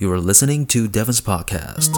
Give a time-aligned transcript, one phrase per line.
[0.00, 1.90] You are listening to Devon's podcast.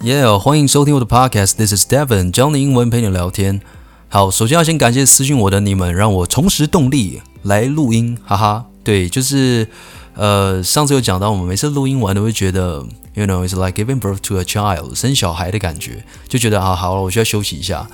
[0.00, 1.54] Yeah，欢迎收听我的 podcast.
[1.54, 3.60] This is Devon，教你英文，陪你聊天。
[4.08, 8.64] 好，首先要先感谢私信我的你们，让我重拾动力来录音，哈哈。
[8.82, 9.68] 对，就是
[10.14, 17.86] 呃，上次有讲到，我们每次录音完都会觉得，you know, it's like giving birth to a child，生小孩的感觉，就觉得啊，好了，我需要休息一下。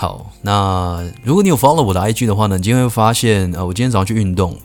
[0.00, 4.56] 好，那如果你有 follow 我的 IG 的话呢，你今天会发现，呃，我今天早上去运动，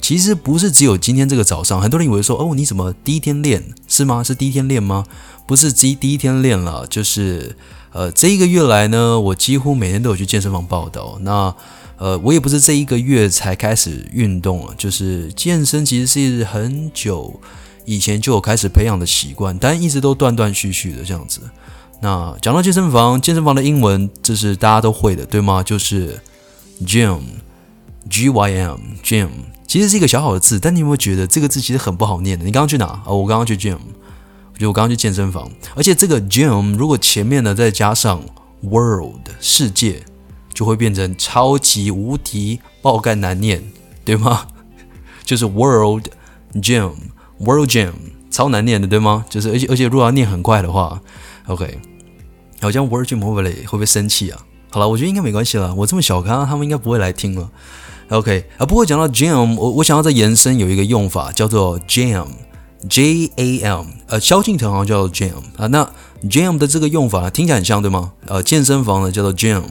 [0.00, 4.20] 其实不是只有今天这个早上，很多人以为说，哦，你怎么第一天练是吗？
[4.24, 5.04] 是第一天练吗？
[5.46, 7.54] 不是第第一天练了，就是
[7.92, 11.20] 呃，这一个月来呢，我几乎每天都有去健身房报道。
[11.22, 11.54] 那
[11.98, 17.40] 呃，我也不是这一个月才开始运动了，就是健身其实是很久
[17.84, 21.42] 以前就有开始培养的习惯，但一直都断断续续的这样子。
[22.00, 25.64] 那讲到健身房，健身房的英文这是大家都会的，对吗？
[25.64, 26.20] 就是
[26.84, 29.28] gym，G Y M，gym，
[29.66, 32.44] 其实是一个小小的字，但你有没有觉得这个字其实很不好念的？
[32.44, 33.02] 你刚刚去哪？
[33.04, 33.78] 哦，我刚刚去 gym，
[34.52, 38.22] 我觉得我刚刚去健身房，而且这个 gym 如果前面呢再加上
[38.62, 40.04] world 世界，
[40.54, 43.60] 就会变成超级无敌爆干难念，
[44.04, 44.46] 对吗？
[45.26, 46.04] 就是 world
[46.54, 47.92] gym，world gym，
[48.30, 49.24] 超难念的，对吗？
[49.28, 51.00] 就是而且而且如果要念很快的话。
[51.48, 51.78] OK，
[52.60, 54.40] 好像 Virgin Mobile 会不会生气啊？
[54.70, 55.74] 好了，我觉得应该没关系了。
[55.74, 57.50] 我这么小咖，他们应该不会来听了。
[58.10, 65.66] OK 啊，不过讲到 Jam，我我想要再延伸有一个用法叫做 Jam，J A M，呃，萧敬腾好像叫做 Jam 啊。
[65.68, 65.90] 那
[66.24, 68.12] Jam 的这个用法听起来很像，对吗？
[68.26, 69.62] 呃，健身房呢叫做 Gym，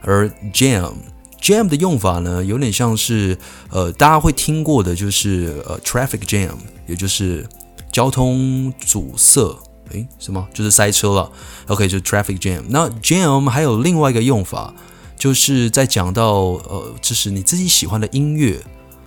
[0.00, 0.92] 而 Jam
[1.40, 3.38] Jam 的用法呢有点像是
[3.70, 6.54] 呃大家会听过的，就是呃 Traffic Jam，
[6.88, 7.46] 也就是
[7.92, 9.56] 交通阻塞。
[9.92, 10.46] 诶，什么？
[10.52, 11.30] 就是塞车了。
[11.68, 12.62] OK，就是 traffic jam。
[12.68, 14.74] 那 jam 还有另外一个用法，
[15.16, 18.60] 就是在讲到呃，就是你自己喜欢的音乐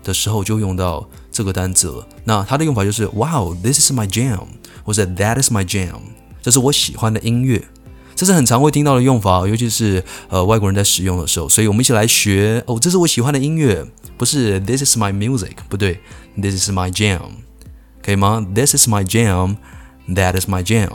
[0.04, 2.08] 的时候，就用到这个单词了。
[2.24, 4.46] 那它的用法就是，Wow，this is my jam，
[4.84, 6.00] 或者 That is my jam，
[6.42, 7.64] 这是我喜欢的音乐。
[8.16, 11.50] 这是很常会听到的用法，尤其是呃外国人在使用的时候。
[11.50, 13.86] 所以我们一起来学哦，这是我喜欢的音乐，
[14.18, 16.00] 不是 This is my music，不对
[16.42, 17.20] ，This is my jam，
[18.02, 19.58] 可以吗？This is my jam。
[20.10, 20.90] That is my jam。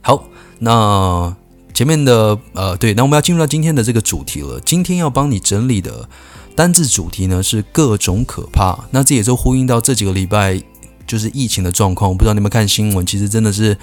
[0.00, 0.24] 好，
[0.58, 1.36] 那
[1.72, 4.60] 前面的呃，对，那我们要进入到今天的这个主题了。
[4.60, 6.08] 今天要帮你整理的
[6.54, 8.86] 单字主题呢是各种可怕。
[8.90, 10.60] 那这也就呼应到这几个礼拜
[11.06, 12.10] 就是疫情的状况。
[12.10, 13.76] 我不知道你们看新闻，其实真的是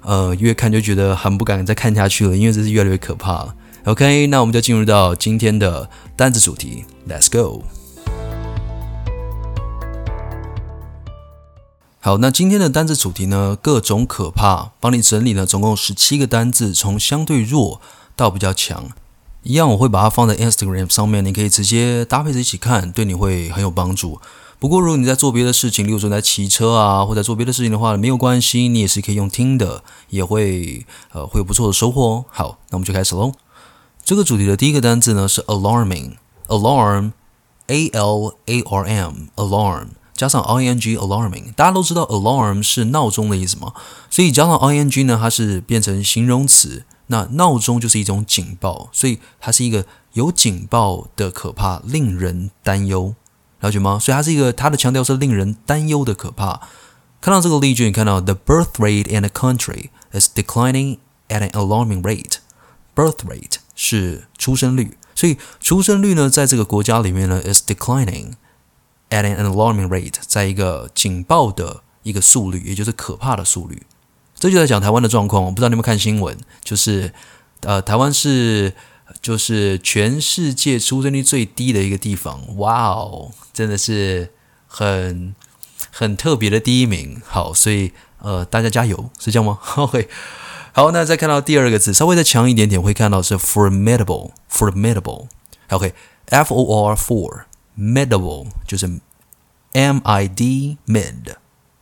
[0.00, 3.54] 呃越看就觉得很不敢再看下去了，因为这是越来越可怕了。
[3.84, 7.62] OK，那我们就进入到今天的单字主题，Let's go。
[12.04, 17.80] 好，那今天的单字主题呢，各种可怕，帮你整理了总共十七个单字，从相对弱
[18.16, 18.88] 到比较强。
[19.44, 24.20] 一样，我会把它放在 Instagram 上面，你可以直接搭配着一起看，对你会很有帮助。
[24.58, 32.24] 不过，如果你在做别的事情，例如说在骑车啊，或者做别的事情的话，没有关系，你也是可以用听的，也会呃会有不错的收获哦。
[32.32, 33.32] 好，那我们就开始喽。
[34.04, 39.86] 这个主题的第一个单字呢是 alarming，alarm，a l a r m，alarm。
[40.22, 43.72] 加上 ing alarming，大家都知道 alarm 是闹钟的意思嘛，
[44.08, 46.84] 所以加上 ing 呢，它是变成形容词。
[47.08, 53.16] 那闹钟就是一种警报，所以它是一个有警报的可怕，令人担忧，
[53.58, 53.98] 了解吗？
[53.98, 56.60] 所以它是一个，它的强调是令人担忧的可怕。
[57.20, 62.36] 看到这个例句，你看到 the birth rate in the country is declining at an alarming rate。
[62.94, 68.34] birth rate 是出生率，所以出生率呢，在这个国家里面呢，is declining。
[69.12, 73.82] At an alarming rate，在一个警报的一个速率，也就是可怕的速率。
[74.34, 75.44] 这就在讲台湾的状况。
[75.44, 76.34] 我不知道你们看新闻，
[76.64, 77.12] 就是
[77.60, 78.72] 呃，台湾是
[79.20, 82.56] 就是全世界出生率最低的一个地方。
[82.56, 84.32] 哇哦，真的是
[84.66, 85.34] 很
[85.90, 87.20] 很特别的第一名。
[87.26, 89.58] 好，所以呃，大家加油，是这样吗？
[89.76, 90.08] OK。
[90.72, 95.26] 好，那再看到第二个字，稍微再强一点点，会看到是 formidable，formidable。
[95.68, 97.42] OK，F O R for。
[97.78, 99.00] Midable 就是
[99.72, 101.36] M I D mid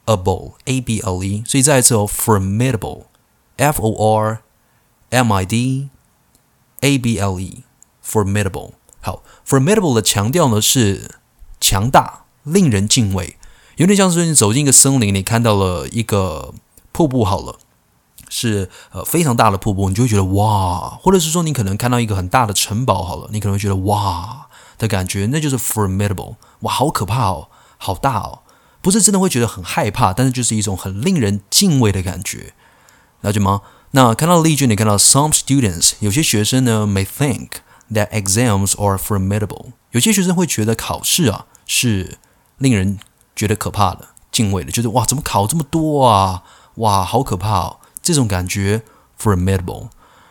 [0.06, 3.04] able A B L E，所以再一次哦，formidable
[3.56, 4.42] F O R
[5.10, 5.88] M I D
[6.80, 7.64] A B L E
[8.04, 8.72] formidable。
[9.00, 11.16] 好，formidable 的强调呢是
[11.60, 13.36] 强大、令人敬畏，
[13.76, 16.54] 有点像是你走进一个森林，你看到了一个
[16.92, 17.58] 瀑布，好了，
[18.28, 24.46] 是呃非常大的瀑布，你就会觉得哇，或者是说你可能看到一个很大的城堡，好了，你可能会觉得哇。
[24.80, 28.40] 的感觉，那就是 formidable，哇，好可怕哦，好大哦，
[28.80, 32.54] 不是真的会觉得很害怕，但是就是一种很令人敬畏的感觉，
[33.20, 33.60] 了解吗？
[33.90, 37.48] 那看到例句，你看到 some students，有些学生呢 may think
[37.92, 42.18] that exams are formidable，有些学生会觉得考试啊是
[42.56, 42.98] 令人
[43.36, 46.42] 觉得可怕的、敬畏的，就是哇，怎么考这么多啊？
[46.76, 47.76] 哇，好可怕哦！
[48.00, 48.82] 这种感觉
[49.20, 49.88] formidable。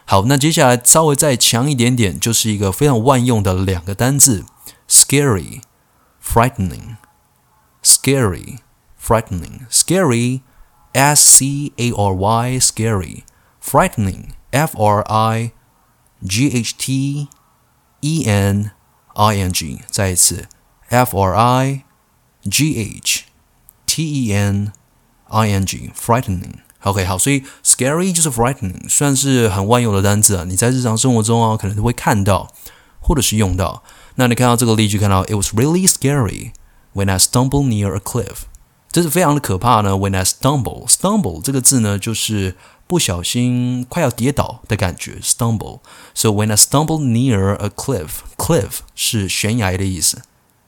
[0.10, 4.44] 好，那接下来稍微再强一点点，就是一个非常万用的两个单字
[4.88, 5.62] ：scary、
[6.20, 6.96] frightening、
[7.84, 8.58] scary、
[9.00, 10.42] frightening、scary。
[10.94, 13.22] S C A R Y scary
[13.62, 15.52] frightening F R I
[16.28, 17.28] G H T
[18.02, 18.72] E N
[19.14, 20.48] I N G 再一次
[20.88, 21.84] F R I
[22.50, 23.26] G H
[23.86, 24.74] T E N
[25.28, 30.46] I N G frightening OK 好，所以 scary 就是 frightening，算是很万用的单词啊。
[30.46, 32.48] 你在日常生活中啊，可能都会看到
[33.00, 33.84] 或者是用到。
[34.16, 36.52] 那你看到这个例句，看到 It was really scary
[36.94, 38.44] when I stumbled near a cliff。
[38.92, 39.92] 这是非常的可怕呢。
[39.92, 42.56] When I stumble, stumble 这个字呢，就是
[42.88, 45.20] 不小心快要跌倒的感觉。
[45.22, 45.82] Stumble.
[46.16, 50.22] So when I stumbled near a cliff, cliff 是悬崖的意思，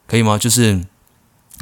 [0.07, 0.37] 可以吗？
[0.37, 0.85] 就是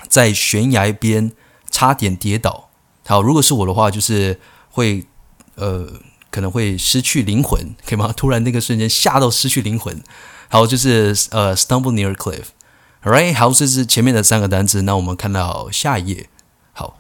[0.08, 1.32] 在悬崖边
[1.70, 2.69] 差点跌倒。
[3.10, 4.40] 好，如果是我的话，就是
[4.70, 5.04] 会
[5.56, 5.94] 呃
[6.30, 8.14] 可能会失去灵魂，可以吗？
[8.16, 10.04] 突然那个瞬间吓到失去灵魂。
[10.48, 12.50] 好，就是呃 stumble near cliff.
[13.02, 13.36] right？
[13.36, 14.84] 好，这是前面的三个单词。
[14.84, 16.30] 那我们看到下一页。
[16.72, 17.00] 好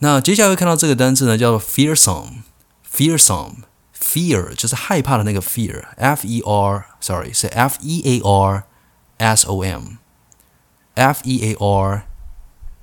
[0.00, 8.64] 那接下来会看到这个单词呢，叫做 fearsome，fearsome，fear 就是害怕的那个 fear，f e r，sorry 是 f e a r
[9.16, 12.04] s o m，f e a r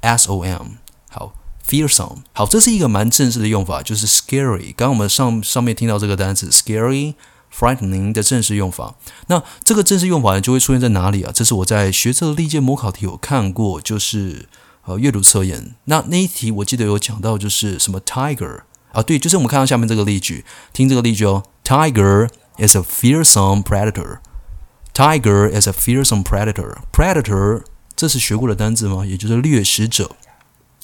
[0.01, 0.69] s o m，
[1.09, 1.35] 好
[1.67, 4.73] ，fearsome，好，这是一个蛮正式的用法，就是 scary。
[4.75, 8.95] 刚刚我们上上面听到这个单词 scary，frightening 的正式用法。
[9.27, 11.31] 那这个正式用法呢，就会出现在哪里啊？
[11.33, 14.47] 这是我在学测的历届模考题有看过，就是。
[14.89, 18.61] 呃，阅读测验，那那一题我记得有讲到，就是什么 tiger
[18.93, 27.63] 啊，对，就是我们看到下面这个例句，听这个例句哦，tiger is a fearsome predator，tiger is a fearsome predator，predator
[27.97, 29.05] 这是学过的单字吗？
[29.05, 30.11] 也就是掠食者，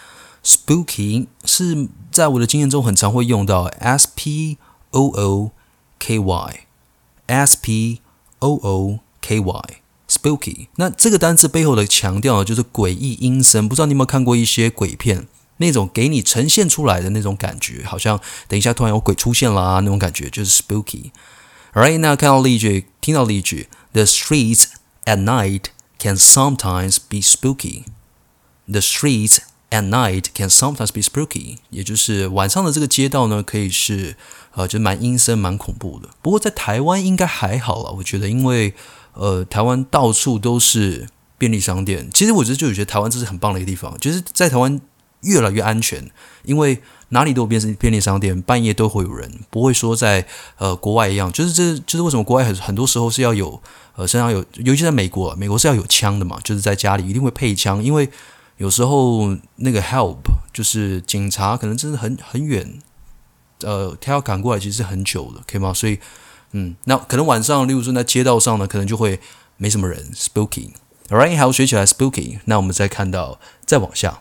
[0.44, 4.56] spooky 是在我的经验中很常会用到 s p
[4.92, 5.50] o o
[5.98, 8.00] k y，s p
[8.38, 9.64] o o k y
[10.14, 10.68] spooky，。
[10.76, 13.68] 那这个单词背后的强调，就是诡异阴森。
[13.68, 15.26] 不知道你有没有看过一些鬼片？
[15.58, 21.12] 那种给你呈现出来的那种感觉，好像等一下突然有鬼出现啦，那种感觉就是 spooky。
[21.72, 24.64] Alright，那看到例句，听到例句，The streets
[25.04, 25.66] at night
[25.98, 27.84] can sometimes be spooky.
[28.66, 29.38] The streets
[29.70, 34.16] at night can sometimes be spooky，也就是晚上的这个街道呢，可以是
[34.54, 36.08] 呃，就蛮阴森、蛮恐怖的。
[36.20, 38.74] 不过在台湾应该还好啦，我觉得，因为
[39.14, 42.08] 呃，台湾到处都是便利商店。
[42.12, 44.80] 其实我觉得，就觉得台湾这是很棒的一个地方，就是在台湾。
[45.26, 46.10] 越来越安全，
[46.42, 50.26] 因为哪里都有便利便利商店，半夜都会有人，不会说在
[50.58, 53.58] 呃国外一样，就是这就是为什么国外很很多时候是要有
[53.96, 58.06] 呃身上有，尤其在美国，美国是要有枪的嘛，就是在家里一定会配枪，因为
[58.58, 60.18] 有时候那个 help
[60.52, 62.78] 就是警察可能真的很很远，
[63.62, 65.72] 呃，他要赶过来其实是很久的，可以吗？
[65.72, 65.98] 所以
[66.56, 69.18] 嗯，那可能晚上，例如说在街道上呢，可能就会
[69.56, 70.70] 没什么人，spooky。
[71.08, 72.38] Alright，还有学起来 spooky。
[72.44, 74.20] 那我们再看到，再往下，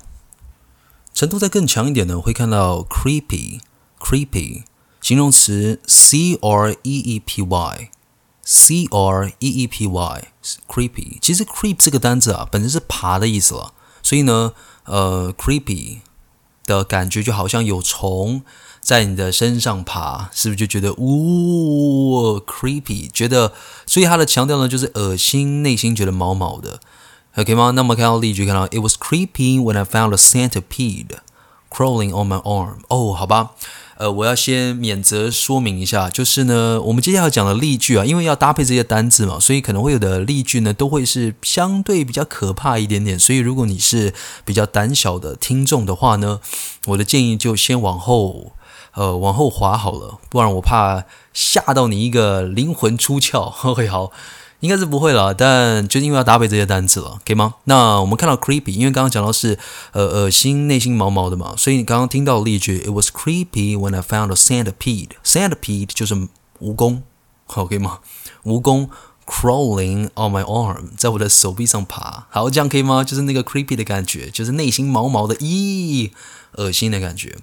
[1.14, 4.64] 程度再更强一点呢，会看到 creepy，creepy，
[5.00, 11.20] 形容词 c r e e p y，c r e e p y，creepy。
[11.22, 14.54] 其实 creep 这个单字啊，本身是爬的意思了，所以呢，
[14.86, 16.00] 呃，creepy
[16.66, 18.44] 的感觉就好像有虫。
[18.84, 23.10] 在你的身上爬，是不是就觉得呜 creepy？
[23.10, 23.54] 觉得，
[23.88, 26.82] 所以它的强调呢，就是恶心，内心觉得毛毛的
[27.38, 27.72] ，OK 吗？
[27.72, 31.20] 那么看到例句，看到 It was creepy when I found a centipede
[31.72, 32.80] crawling on my arm。
[32.90, 33.52] 哦，好吧，
[33.96, 43.18] 呃，我要先免责说明一下，就是呢，我们接下来要讲的例句啊，因为要搭配这些单字嘛，所以可能会有的例句呢，都会是相对比较可怕一点点。
[43.18, 44.14] 所以如果你是
[44.44, 46.42] 比较胆小的听众的话呢，
[46.88, 48.52] 我的建议就先往后。
[48.94, 53.54] 呃，往后滑好了，不然我怕吓到你一个灵魂出窍。
[53.68, 54.12] OK，好，
[54.60, 57.56] 应该是不会了，但就因为要搭配这些单词了，可以吗？
[57.64, 59.58] 那我们看到 creepy，因为刚刚讲到是
[59.94, 65.10] 呃恶心、内心毛毛的嘛，所以你刚刚听到例句，It was creepy when I found a centipede。
[65.26, 67.02] centipede 就是蜈蚣，
[67.46, 68.00] 好，可以吗？
[68.44, 68.90] 蜈蚣
[69.26, 73.04] crawling on my arm，在我的手臂上爬，好，这样可以吗？
[73.04, 76.12] 就是那个 creepy 的感觉，就是内心毛毛的，咦，
[76.58, 77.40] 恶心的感觉。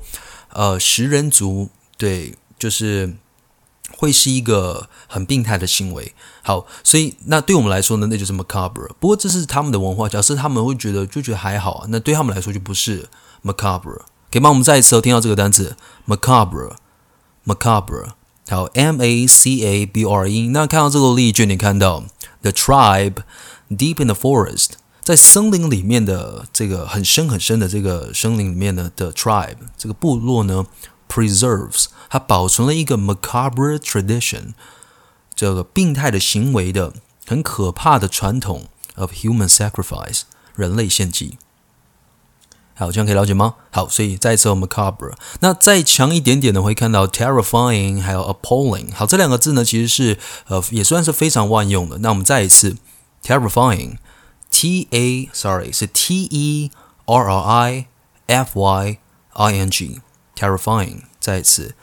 [0.53, 3.15] 呃食人族，对，就是
[3.97, 6.13] 会是一个很病态的行为。
[6.41, 8.87] 好，所以那对我们来说呢，那就是 macabre。
[8.99, 13.09] 不过这是他们的文化，假设他们会觉得就觉得还好，那对他们来说就不是
[13.43, 13.99] macabre。
[14.33, 18.13] 可以帮我们再一次听到这个单词 macabre，macabre，
[18.49, 20.47] 好，M A C A B R E。
[20.47, 22.05] 那看到这个例句，你看到
[22.41, 23.17] the tribe
[23.69, 24.69] deep in the forest，
[25.03, 30.65] 在森林里面的这个很深很深的这个森林里面的的 tribe，这个部落呢
[31.07, 34.53] preserves，它保存了一个 macabre tradition，
[35.35, 36.91] 这个病态的行为的
[37.27, 40.21] 很可怕的传统 of human sacrifice，
[40.55, 41.37] 人类献祭。
[42.75, 43.53] 好，这样可以了解吗？
[43.71, 48.91] 好，所以再一次我们 macabre，那再强一点点的会看到 terrifying，还有 appalling。
[48.93, 51.99] 好，这两个字呢，其实是呃也算是非常万用的。
[51.99, 52.77] 那我们再一次
[53.23, 56.71] terrifying，T A sorry 是 T E
[57.05, 57.85] R R I
[58.25, 58.97] F Y
[59.33, 61.01] I N G，terrifying。
[61.19, 61.75] 再一次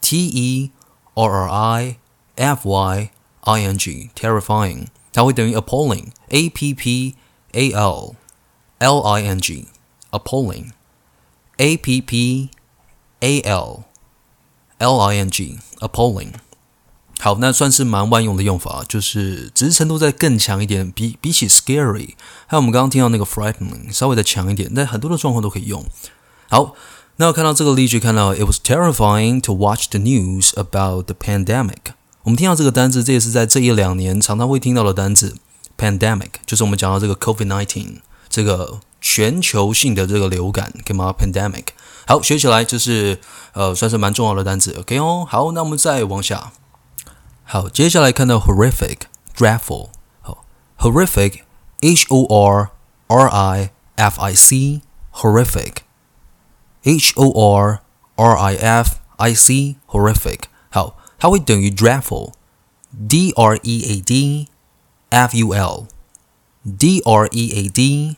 [0.00, 0.70] T E
[1.14, 1.96] R R I
[2.36, 3.10] F Y
[3.42, 4.86] I N G，terrifying。
[5.12, 7.14] 它会等于 appalling，A P P
[7.52, 8.14] A L
[8.78, 9.68] L I N G。
[10.13, 10.71] appalling,
[11.57, 12.49] a p p
[13.19, 13.83] a l
[14.77, 16.33] l i n g, appalling。
[17.19, 22.15] 好，那算是蛮万用的用法，就是只是程度再更强一点，比比起 scary，
[22.47, 25.85] 还有我们刚刚听到那个 frightening，稍微的强一点，但很多的状况都可以用。
[26.47, 26.73] 好，
[27.17, 31.93] 那我看到这个例句，看到 It was terrifying to watch the news about the pandemic。
[32.23, 35.35] 我们听到这个单字，这也是在这一两年常常会听到的单字，
[35.77, 37.97] pandemic，就是我们讲到这个 COVID-19
[38.29, 38.79] 这个。
[39.06, 41.66] 全球性的这个流感，可以吗？Pandemic，
[42.06, 43.20] 好，学起来就是
[43.52, 45.26] 呃，算是蛮重要的单词，OK 哦。
[45.28, 46.52] 好，那我们再往下。
[47.44, 49.90] 好，接下来看到 horrific，dreadful，
[50.22, 50.46] 好
[50.78, 52.70] ，horrific，H O R
[53.08, 57.80] R I F I C，horrific，H O R
[58.16, 64.48] R I F I C，horrific，好，它会等于 dreadful，D R E A D
[65.10, 68.16] F U L，D R E A D。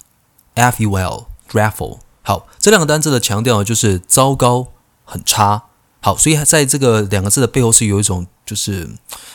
[0.57, 4.73] F U L dreadful 好，这两个单词的强调就是糟糕、
[5.05, 5.65] 很差。
[6.01, 8.91] 好，所以在这个两个字的背后是有一种就是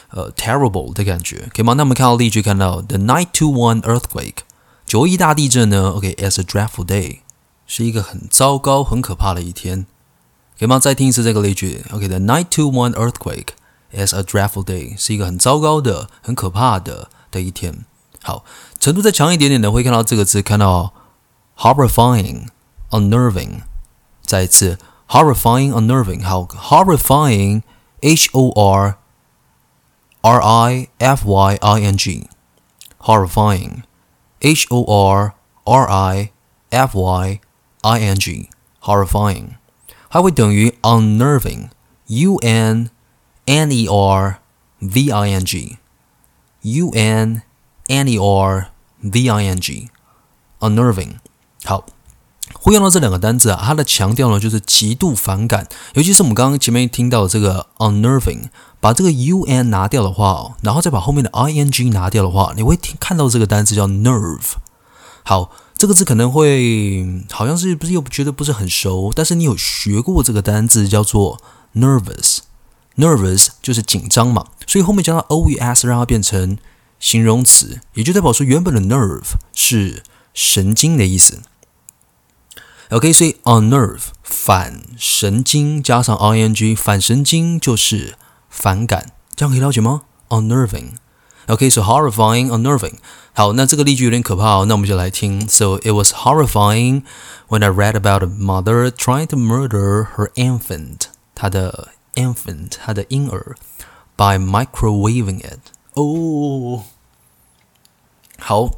[0.10, 1.74] 呃 terrible 的感觉，可以吗？
[1.74, 4.40] 那我们看到例句，看到 The nine to one earthquake，
[4.86, 7.20] 九一大地震呢？OK，as、okay, a dreadful day
[7.66, 9.86] 是一个很糟糕、很可怕的一天，
[10.58, 10.80] 可以吗？
[10.80, 13.50] 再听一次这个例句，OK，The nine to one earthquake
[13.94, 17.86] as a dreadful day 是一个很糟糕的、很可怕的的一天。
[18.24, 18.44] 好，
[18.80, 20.94] 程度再强一点点的会看到这个字，看到。
[21.61, 22.49] Horrifying,
[22.91, 23.63] unnerving，
[24.23, 24.79] 再一次，
[25.09, 28.99] horrifying, unnerving，好，horrifying，H O R
[30.21, 35.33] R I F Y I N G，horrifying，H O R
[35.65, 36.31] R I
[36.71, 37.41] F Y
[37.83, 39.55] I N G，horrifying，
[40.11, 42.91] 它会等于 unnerving，u n
[43.47, 44.41] n e r
[44.79, 47.41] v i n g，u n
[47.89, 48.69] n e r
[49.01, 51.20] v i n g，unnerving。
[51.64, 51.86] 好，
[52.54, 58.50] 会用到这两个单字啊，它的强调呢就是极度反感，尤其是我们刚刚前面听到的这个 unnerving，
[58.80, 64.54] 把这个 u n 拿掉的话，然后再把后面的 i n g 拿掉的话，你会听看到这个单词叫 nerve。
[65.24, 71.40] 好，这个字可能会好像是不是又觉得不是很熟，但是你有学过这个单字叫做
[71.76, 76.58] nervous，nervous 就是紧张嘛，所以后面加上 o u s 让它变成
[77.00, 80.02] 形容词，也就代表说原本的 nerve 是
[80.34, 81.42] 神经的意思。
[82.91, 88.17] OK，所以 unnerve 反神经加上 ing，反神经就是
[88.49, 90.03] 反感，这样可以了解吗？
[90.29, 92.95] unnerving。OK，so horrifying, unnerving。
[93.33, 95.49] 好，那这个例句有点可怕哦，那我们就来听。
[95.49, 97.03] So it was horrifying
[97.49, 101.03] when I read about a mother trying to murder her infant，
[101.35, 103.57] 她的 infant，她的婴儿，
[104.17, 105.61] by microwaving it。
[105.95, 106.85] 哦，
[108.39, 108.71] 好，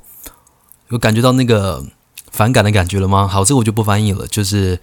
[0.88, 1.87] 有感觉到那个
[2.34, 3.25] 反感的感觉了吗？
[3.25, 4.80] 好，这个我就不翻译了，就是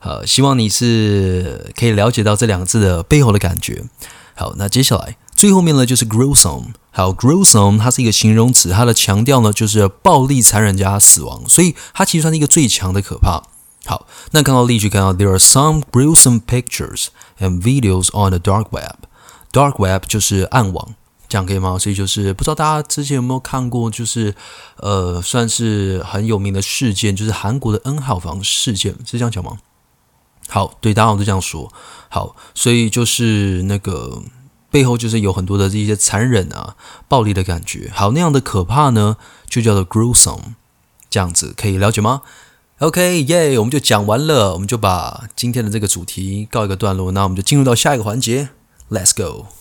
[0.00, 3.84] 呃，希望你是可以了解到这两个字的背后的感觉。
[4.34, 6.72] 好，那接下来最后面呢就是 gruesome。
[6.90, 13.42] 好，gruesome 它是一个形容词，它的强调呢就是暴力、残忍加死亡，所以它其实算是一个最强的可怕。
[13.86, 17.06] 好，那看到例句，看到 there are some gruesome pictures
[17.38, 19.06] and videos on the dark web。
[19.52, 20.94] dark web 就是暗网，
[21.28, 21.78] 这样可以吗？
[21.78, 24.34] 所以就是不知道大家之前有没有看过，就是
[24.76, 29.58] 呃，算是很有名的事件，就是韩国的 N 号房事件，是这样讲吗？
[30.48, 31.70] 好，对，大家都这样说。
[32.08, 34.22] 好，所以就是那个
[34.70, 37.90] 背后就是有很多的这些残忍啊、暴力的感觉。
[37.94, 40.54] 好，那样的可怕呢，就叫做 gruesome。
[41.10, 42.22] 这样子可以了解吗
[42.80, 47.12] ？OK，耶、yeah，我们就讲完了，我们就把今天的这个主题告一个段落。
[47.12, 48.50] 那我们就进入到下一个环节
[48.90, 49.57] ，Let's go。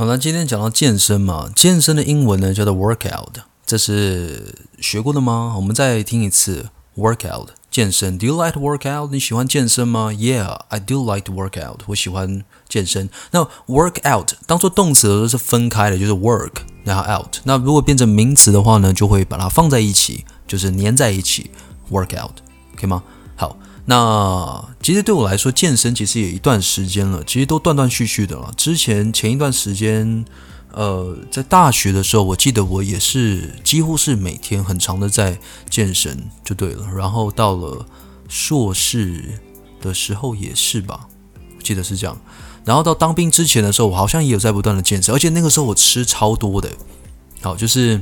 [0.00, 3.34] 好了，那今天讲到健身嘛，健身的英文呢叫做 workout。
[3.66, 5.52] 这是学过的吗？
[5.56, 6.70] 我们再听一次。
[6.96, 8.16] Workout 健身。
[8.16, 9.12] Do you like work out？
[9.12, 11.82] 你喜欢健身吗？Yeah, I do like to work out。
[11.84, 13.10] 我喜欢健身。
[13.32, 17.36] 那 work out 当做动词的时候是分开的，就是 work 然后 out。
[17.44, 21.50] 那如果变成名词的话呢，就会把它放在一起，就是粘在一起。
[21.90, 22.36] Workout，
[22.74, 23.02] 可以吗？
[23.36, 23.58] 好，
[23.90, 28.52] 那其实对我来说，健身其实也一段时间了，其实都断断续续的了。
[28.56, 30.24] 之前前一段时间。
[30.72, 35.36] 呃，在大学的时候，我记得我也是几乎是每天很长的在
[35.68, 36.86] 健身，就对了。
[36.94, 37.84] 然后到了
[38.28, 39.40] 硕士
[39.80, 41.08] 的时候也是吧，
[41.58, 42.16] 我记得是这样。
[42.64, 46.70] 然后到当兵之前的时候，我好像也有在不断的健身，而且那个时候我吃超多的。
[47.40, 48.00] 好，就是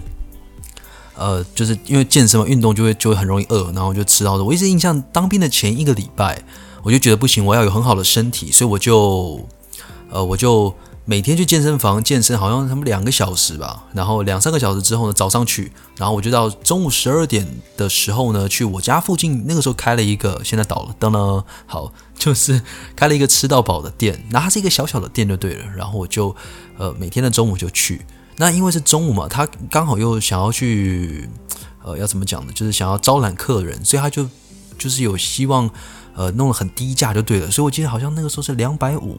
[1.18, 4.44] 呃，就是因为健身嘛，运动就会就会很容易饿，然后就吃到的。
[4.44, 6.42] 我一直印象当兵的前一个礼拜，
[6.82, 9.46] 我就觉得不行，我要有很好的身体，所以我就
[10.10, 10.74] 呃，我就。
[11.10, 22.60] 每天去健身房健身，好像他们两个小时吧，然后两三个小时之后呢，早上去，然后我就到中午十二点的时候呢，去我家附近，那个时候开了一个，现在倒了，等等，好， 就是
[22.94, 26.36] 开了一个吃到饱的店，那它是一个小小的店就对了，然后我就
[26.76, 28.04] 呃每天的中午就去，
[28.38, 31.28] 那因为是中午嘛，他刚好又想要去，
[31.84, 34.26] 呃要怎么讲呢，就是想要招揽客人，所以他就
[34.78, 35.68] 就是有希望，
[36.14, 39.18] 呃弄了很低价就对了，所以我记得好像那个时候是两百五。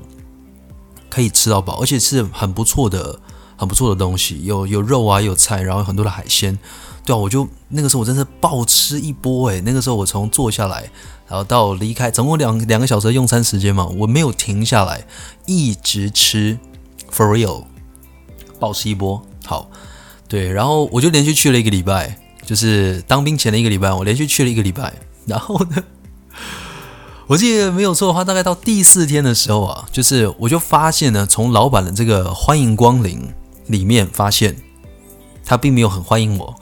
[1.12, 3.20] 可以吃到饱，而且是很不错的、
[3.58, 6.56] 很不错的东西，有有肉啊，有菜，然后有很多的海鲜。
[7.04, 10.88] 对啊，我就那个时候我真是暴吃一波诶，那个时候我从坐下来，
[11.28, 15.04] 然后到离开，总共两两个小时的用餐时间嘛，我没有停下来，
[15.48, 16.60] 一直吃
[17.12, 17.64] ，for real，
[18.60, 19.22] 暴吃一波。
[19.46, 19.70] 好，
[20.28, 24.94] 对，然后我就连续去了一个礼拜，就是当兵前的一个礼拜，我连续去了一个礼拜，
[25.26, 25.84] 然后呢。
[27.28, 33.22] 我记得没有错的话，大概到第四天的时候啊，就是我就发现呢，从老板的这个欢迎光临
[33.68, 34.56] 里面发现，
[35.46, 36.56] 他并没有很欢迎我。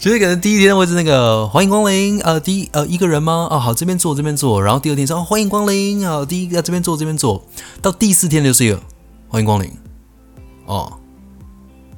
[0.00, 3.46] 其 实可能第一天会是那个欢迎光临，呃，第一呃一个人吗？
[3.48, 4.60] 啊，好，这边坐，这边坐。
[4.60, 7.40] 然后第二天说，欢迎光临，啊，第一个这边坐，这边坐。
[7.80, 8.80] 到第四天就是一个
[9.28, 9.70] 欢迎光临，
[10.66, 10.92] 哦，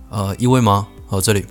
[0.09, 0.89] 呃，一位吗？
[1.09, 1.45] 哦，这里。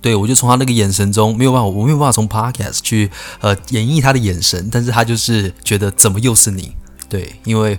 [0.00, 3.10] 对，我就从他那个眼神中没有办法，我没有办法从 podcast 去
[3.40, 6.72] 呃演绎他的眼神，但是他就是觉得怎么又是你？
[7.08, 7.78] 对，因为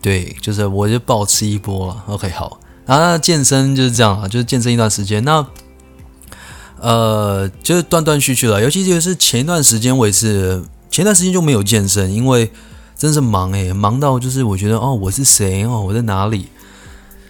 [0.00, 2.04] 对，就是我就暴吃一波了。
[2.06, 5.46] OK，好，然后那健身就是这样啊，就是健身一段时间，那
[6.80, 12.50] 呃就是断断续续了，尤其就是前一段时间我也是前一段时间就没有健身，因为
[13.02, 16.46] 真是忙诶，忙到就是我觉得哦我是谁哦我在哪里？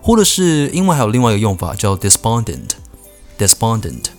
[0.00, 2.68] 或者是英文还有另外一个用法叫 despondent
[3.42, 4.10] Despondent,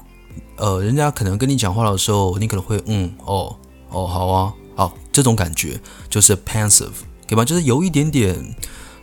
[0.56, 3.58] 呃，人家可能跟你讲话的时候，你可能会嗯哦
[3.89, 5.78] 哦好啊好，这种感觉
[6.10, 6.94] 就是 pensive，
[7.28, 7.44] 对吧？
[7.44, 8.56] 就是有一点点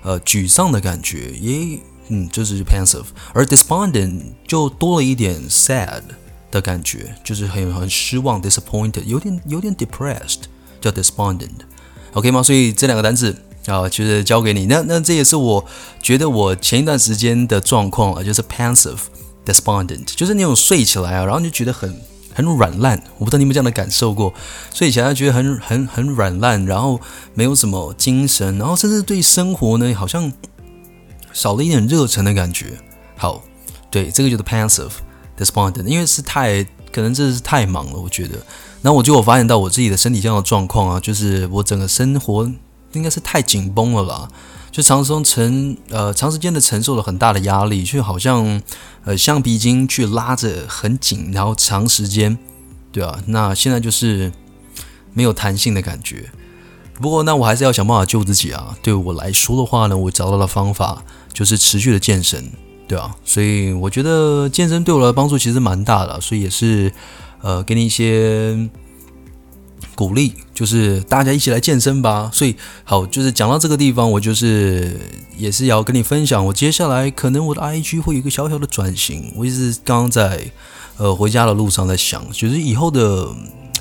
[0.03, 3.07] 呃沮丧的感觉，也嗯就是 pensive。
[3.33, 6.03] 而 despondent 就多了一点 sad
[6.51, 10.43] 的感觉，就是很很失望，disappointed，有点有点 depressed，
[10.81, 12.43] 叫 despondent，OK 吗？
[12.43, 13.35] 所以这两个单词。
[13.67, 14.67] 啊，就是交给你。
[14.67, 15.67] 那那这也是我
[16.01, 18.97] 觉得我前一段时间的状况啊，就是 pensive,
[19.45, 21.93] despondent，就是那种睡起来啊，然后就觉得很
[22.33, 23.03] 很软烂。
[23.19, 24.33] 我不知道你有没有这样的感受过？
[24.73, 27.01] 睡起来觉得很很很软烂，然后
[27.35, 30.33] 没有什么精神，然后甚至对生活呢好像
[31.37, 32.79] 少了一点热忱的感觉。
[33.17, 33.43] 好，
[33.91, 34.93] 对，这个就是 pensive,
[35.39, 38.39] despondent，因为是太可能这是太忙了，我觉得。
[38.81, 42.51] 然后我就我发现到我自己的身体上的状况啊，就是我整个生活。
[42.93, 44.29] 应该是太紧绷了啦，
[44.71, 48.63] 就长时间承呃长时间的承受了很大的压力，就好像
[49.05, 52.39] 呃橡皮筋去拉着很紧，然后长时间，
[52.93, 54.33] 对啊，那现在就是
[55.13, 56.31] 没有弹性的感觉。
[56.95, 58.79] 不过那我还是要想办法救自己啊。
[58.81, 61.05] 对我来说的话呢，我找到了方法，
[61.37, 62.43] 就是持续的健身，
[62.89, 66.91] 对啊，所以我觉得健身对我的帮助其实蛮大的，所以也是
[67.43, 68.57] 呃给你一些。
[69.95, 72.31] 鼓励就是大家一起来健身吧。
[72.31, 74.95] 所以好，就是讲到这个地方，我就是
[75.39, 79.33] 也是要跟你分享，我接下来可能我的 IG 会有一个小小的转型。
[79.35, 80.51] 我一直刚刚在
[80.99, 83.27] 呃回家的路上在想，就是以后的，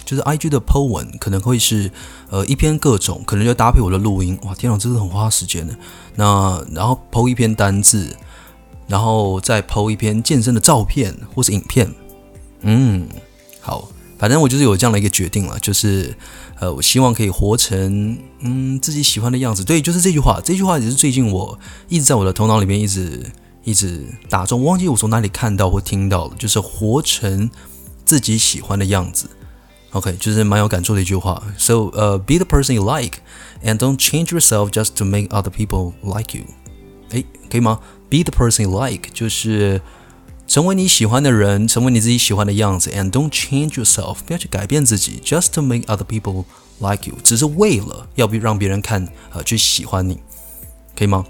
[0.05, 1.91] 就是 IG 的 po 文可能会是
[2.29, 4.37] 呃一篇各种，可能就搭配我的录音。
[4.43, 5.75] 哇，天哪，这是很花时间的。
[6.15, 8.15] 那然后 po 一篇单字，
[8.87, 11.91] 然后再 po 一篇健身的照片或是影片。
[12.61, 13.07] 嗯，
[13.59, 13.89] 好。
[14.17, 16.15] 反正我就是有这样的一个决定了，就是，
[16.61, 19.61] 呃，我希望可以活成嗯自己喜欢的样子。
[19.61, 23.29] 对，就是这句话，这句话也是最近我一直在我的头脑里面一直
[23.65, 27.49] 一直打中，忘记我从哪里看到或听到了，就是活成
[28.05, 29.27] 自己喜欢的样子。
[29.95, 31.41] OK，就是蛮有感触的一句话。
[31.57, 33.19] So，呃，be the person you like
[33.63, 36.43] and don't change yourself just to make other people like you。
[37.11, 37.79] 诶，可以吗
[38.09, 39.81] ？Be the person you like，就是。
[40.47, 46.45] 成为你喜欢的人，成为你自己喜欢的样子，and don't change yourself，不要去改变自己，just to make other people
[46.77, 50.19] like you，只是为了要不让别人看，呃，去喜欢你，
[50.95, 51.25] 可以吗？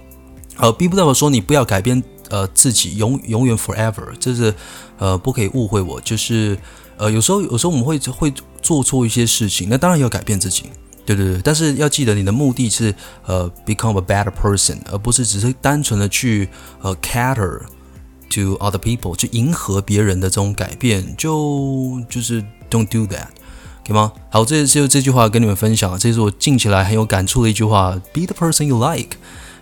[0.58, 4.54] 呃，并不代表说你不要改变，呃，自己永永远 forever，就是，
[4.98, 6.58] 呃，不可以误会我，就是，
[6.98, 8.30] 呃，有时候有时候我们会会
[8.66, 10.64] 做错一些事情，那当然要改变自己，
[11.04, 12.94] 对对对，但是要记得你的目的是，
[13.26, 16.48] 呃，become a better person，而不是只是单纯的去，
[16.82, 17.60] 呃，cater。
[18.30, 23.28] To other people，去迎合别人的这种改变，就就是 don't do that，
[23.86, 24.12] 可以吗？
[24.30, 29.16] 好，这就这句话跟你们分享，这是我近起来很有感触的一句话：Be the person you like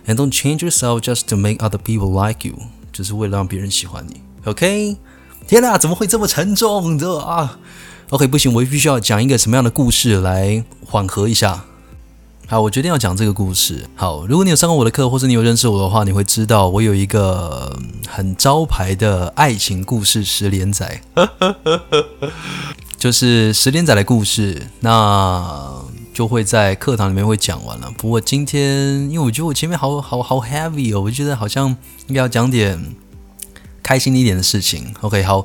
[0.07, 2.55] and don't change yourself just to make other people like you，
[2.91, 4.19] 就是为了让别人喜欢你。
[4.45, 4.97] OK？
[5.47, 7.59] 天哪，怎么会这么沉重的啊
[8.09, 11.65] ？OK，不行，我必须要讲一个什么样的故事来缓和一下。
[12.47, 13.89] 好，我决定要讲这个故事。
[13.95, 17.75] 好，如果你有上过我的课，或是你有认识我的话，你会知道我有一个
[18.07, 21.01] 很招牌的爱情故事十连载，
[22.99, 25.81] 就是十连载的故事，那
[26.13, 27.91] 就会在课堂里面会讲完了。
[27.97, 32.95] 不过今天，因为我觉得我前面好好好 heavy 哦，我觉得好像应该要讲点
[33.81, 34.93] 开心一点的事情。
[35.01, 35.43] OK，好，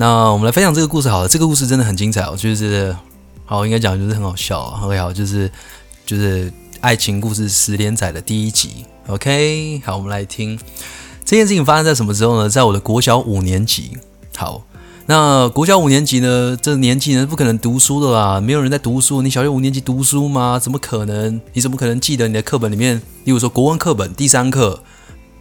[0.00, 1.28] 那我们来分享这个故事好了。
[1.28, 2.96] 这个故事真的很精彩哦，就是
[3.44, 4.80] 好，应该讲就是很好笑啊。
[4.84, 5.50] OK，好，就是。
[6.06, 10.58] 就是爱情故事十连载的第一集，OK，好，我们来听
[11.22, 12.48] 这件事情发生在什么时候呢？
[12.48, 13.98] 在我的国小五年级。
[14.34, 14.62] 好，
[15.04, 19.20] 那国小五年级呢，这年纪呢不可能读书的啦，没有人在读书。
[19.20, 20.58] 你小学五年级读书吗？
[20.58, 21.38] 怎么可能？
[21.52, 24.82] 你怎么可能记得你的课本里面，例如说国文课本第三课，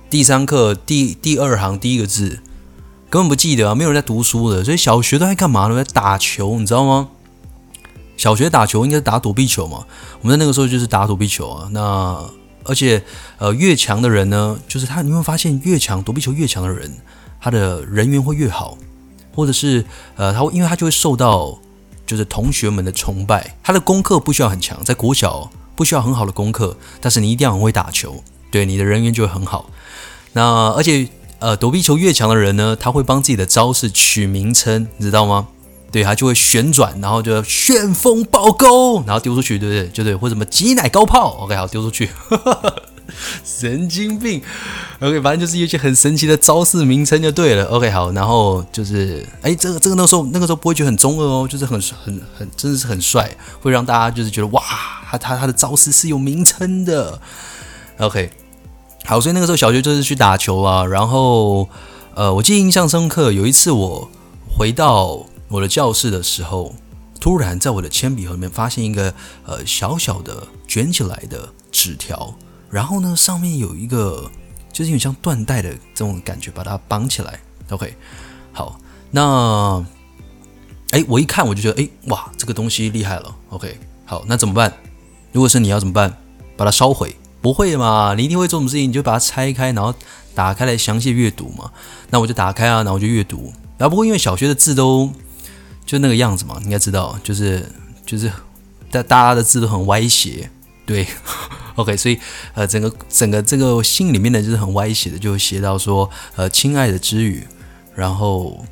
[0.09, 2.41] 第三课第第二行第一个字，
[3.09, 4.63] 根本不记得啊，没有人在读书的。
[4.63, 5.75] 所以小学都在干嘛呢？
[5.75, 7.09] 在打球，你知道吗？
[8.17, 9.85] 小学打球应该是打躲避球嘛？
[10.21, 11.69] 我们在那个时候就是打躲避球啊。
[11.71, 12.23] 那
[12.63, 13.03] 而且
[13.37, 16.91] 呃，越强的人呢，就是他，你会发现越强躲避球越强的人，
[17.39, 18.77] 他的人缘会越好，
[19.33, 21.57] 或者是呃，他会因为他就会受到
[22.05, 23.55] 就是同学们的崇拜。
[23.63, 29.69] 他的功课不需要很强，在国小不需要很好的功课，但是你一定要很会打球，对，你的人缘就会很好。
[30.33, 31.07] 那而且
[31.39, 35.47] 呃，躲避球越强的人呢，他会帮自己的招式取名称，你知道吗？
[35.91, 39.88] 对，他就会旋转，然后就旋风暴钩，然后丢出去，对不对？
[39.89, 42.10] 就对，或者什么挤奶高炮，OK，好，丢出去。
[43.43, 44.41] 神经病
[45.00, 54.62] ，OK，反正就是一些很神奇的招式名称就对了，OK，好，然后就是，哎，这个这个那个时候那个时候不会觉得很中二哦，就是很很很，真的是很帅，会让大家就是觉得哇，
[55.10, 57.19] 他他他的招式是有名称的
[58.00, 58.30] ，OK，
[59.07, 61.69] 好，所以那个时候小学就是去打球啊，然后
[62.13, 64.11] 呃，我记得印象深刻，有一次我
[64.53, 66.75] 回到我的教室的时候，
[67.17, 69.13] 突然在我的铅笔盒里面发现一个
[69.45, 72.35] 呃小小的卷起来的纸条。
[72.69, 74.29] 然后呢，上面有一个，
[74.73, 77.39] 就是有点像缎带的这种感觉，把它绑起来。
[77.69, 77.95] OK，
[78.51, 78.77] 好，
[79.09, 79.85] 那，
[80.89, 83.33] 哎，我一看我就觉得，哎，哇，这个东西厉害了。
[83.51, 84.73] OK，好，那怎么办？
[85.31, 86.13] 如果是你要怎么办？
[86.57, 87.15] 把它烧毁？
[87.47, 88.13] 不会嘛？
[88.17, 88.89] 你一定会做什么事情？
[88.89, 89.93] 你就把它拆开，然后
[90.36, 91.71] 打开来详细阅读嘛。
[92.10, 93.53] 那我就打开啊，然后我就阅读。
[93.77, 95.10] 然后不过因为小学的字都
[95.86, 97.71] 就那个样子嘛，应该知道，就是
[98.05, 98.29] 就是
[98.91, 100.49] 大大家的字都很歪斜，
[100.86, 101.07] 对。
[101.75, 102.19] OK，所以
[102.53, 107.47] 呃，整个整个这个信里面呢，就是很歪斜的，就写到说，呃，亲爱的之语，
[107.95, 108.65] 然后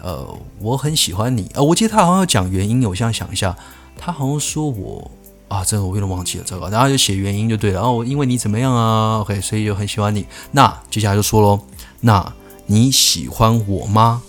[0.00, 3.56] 呃，我很喜欢你，呃，我记得他好像要讲原因，我现在想一下，
[3.98, 5.10] 他好像说我
[5.54, 10.26] 啊，这个我有点忘记了，糟糕，然后就写原因就对了，然后因为你怎么样啊？OK，所以就很喜欢你。
[10.50, 11.60] 那接下来就说喽，
[12.00, 12.34] 那
[12.66, 14.22] 你喜欢我吗？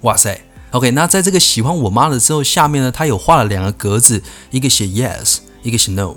[0.00, 6.14] 哇塞，OK，那在这个喜欢我吗的之后，下面呢，他有画了两个格子，一个写 yes，一个写 no。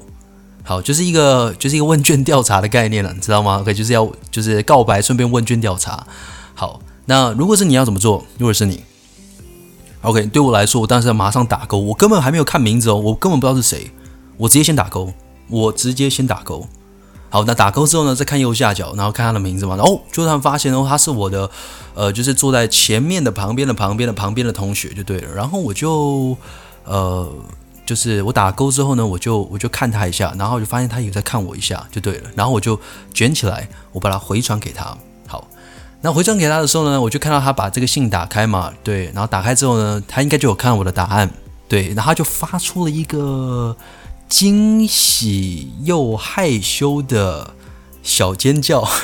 [0.63, 6.05] 好，就是一个就是一个问卷调查的概念了，你知道吗？OK，就是要就是告白，顺便问卷调查。
[6.53, 8.25] 好，那如果是你要怎么做？
[8.37, 8.83] 如果是你
[10.01, 13.89] ，OK，对我来说，我当时要马上打勾，我根本还没有看名字哦，我根本不知道是谁，
[14.37, 15.11] 我直接先打勾，
[15.49, 16.67] 我直接先打勾。
[17.29, 21.49] 好，那打勾之后呢，再看右下角，然后看他的名字嘛，然后就算发现哦，他是我的，
[21.93, 26.37] 呃，就是坐在前面的旁边的旁边的旁边的同学就对了，然后我就
[26.85, 27.29] 呃。
[27.87, 32.29] 就是我打勾之后呢，我就我就看他一下，然后就发现他也在看我一下，就对了。
[32.35, 32.77] 然后我就
[33.13, 34.97] 卷起来，我把它回传给他。
[35.25, 35.47] 好，
[36.01, 39.05] 那回传给他的时候呢，我就看到他把这个信打开嘛，对。
[39.13, 41.31] 然后打开之后呢，他应该就有看我的答案，
[41.69, 41.87] 对。
[41.93, 43.73] 然后他就发出了一个
[44.27, 47.53] 惊喜又害羞的
[48.03, 48.87] 小尖叫。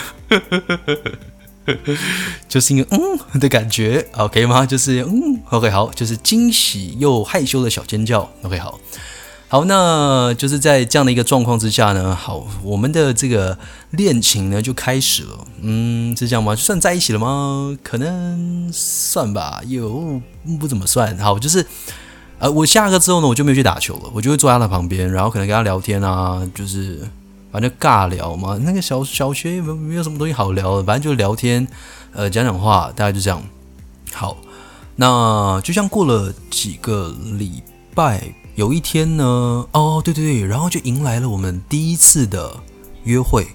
[2.50, 4.66] 就是一个嗯的感觉，OK 吗？
[4.66, 8.78] 就是嗯，OK 好，就是惊喜又害羞的小尖叫，OK 好，
[9.48, 13.58] 好，那就是在这样的一个状况之下呢，好，我们的这个
[13.92, 16.54] 恋情呢就开始了，嗯，是这样吗？
[16.54, 17.78] 就算在一起了吗？
[17.82, 20.20] 可能算吧，又
[20.60, 21.18] 不怎么算。
[21.18, 21.66] 好，就是
[22.40, 27.00] 呃，我下课之后呢，我就没有去打球了，我就会坐在他旁边，然后可能跟他聊天啊，就是。
[27.52, 31.68] 反正尬聊嘛，那个小小学也没有没有什么东西好聊的，反正就聊天，
[32.12, 33.44] 呃，讲讲话，大概就这样。
[34.12, 34.36] 好，
[34.96, 37.62] 那就像过了几个礼
[37.94, 39.24] 拜，有一天呢，
[39.72, 42.56] 哦，对对对，然后就迎来了我们第一次的
[43.04, 43.46] 约会。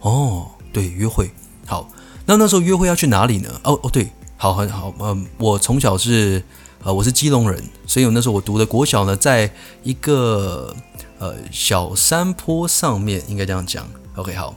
[0.00, 1.30] 哦，对，约会。
[1.64, 1.88] 好，
[2.26, 3.48] 那那时候约会要去哪里呢？
[3.64, 6.44] 哦哦，对，好，很好，嗯，我从小是，
[6.82, 9.50] 呃，我是基隆人，所以我那时候我读的国小呢，在
[9.82, 10.74] 一个。
[11.20, 13.84] 呃，小山坡上面应该这样讲。
[14.14, 14.54] OK，好，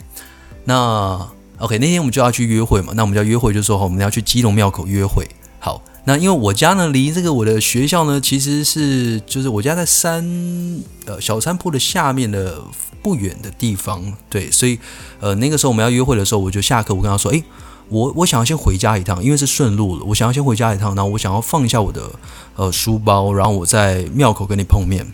[0.66, 5.28] 那 OK 那天我们就要去约会嘛，那我们就要约会，就说好，我们要去基隆庙口约会。
[5.58, 10.24] 好，那因为我家呢离这个我的学校呢其实是就是我家在山
[11.08, 12.62] 呃小山坡的下面的
[13.02, 14.78] 不远的地方，对，所以
[15.20, 17.44] 呃那个时候我们要约会的时候，我就下课我跟他说，诶，
[17.92, 22.10] 我我想要先回家一趟，因为是顺路了，我想要先回家一趟，然后我想要放一下我的
[22.56, 25.06] 呃书包，然后我在庙口跟你碰面。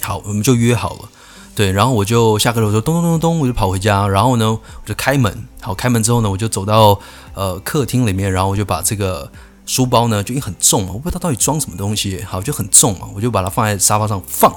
[0.00, 1.08] 好，我们就约好了，
[1.54, 6.98] 对，然后我就下课的时候咚咚咚咚，我就跑回家，然后呢，我就开门，好，开门之后呢，我就走到
[7.34, 9.30] 呃客厅里面，然后我就把这个
[9.66, 14.50] 书包呢，就因为很重嘛，我不知道到底装什么东西，好，就很重嘛，我就把它放在沙发上放，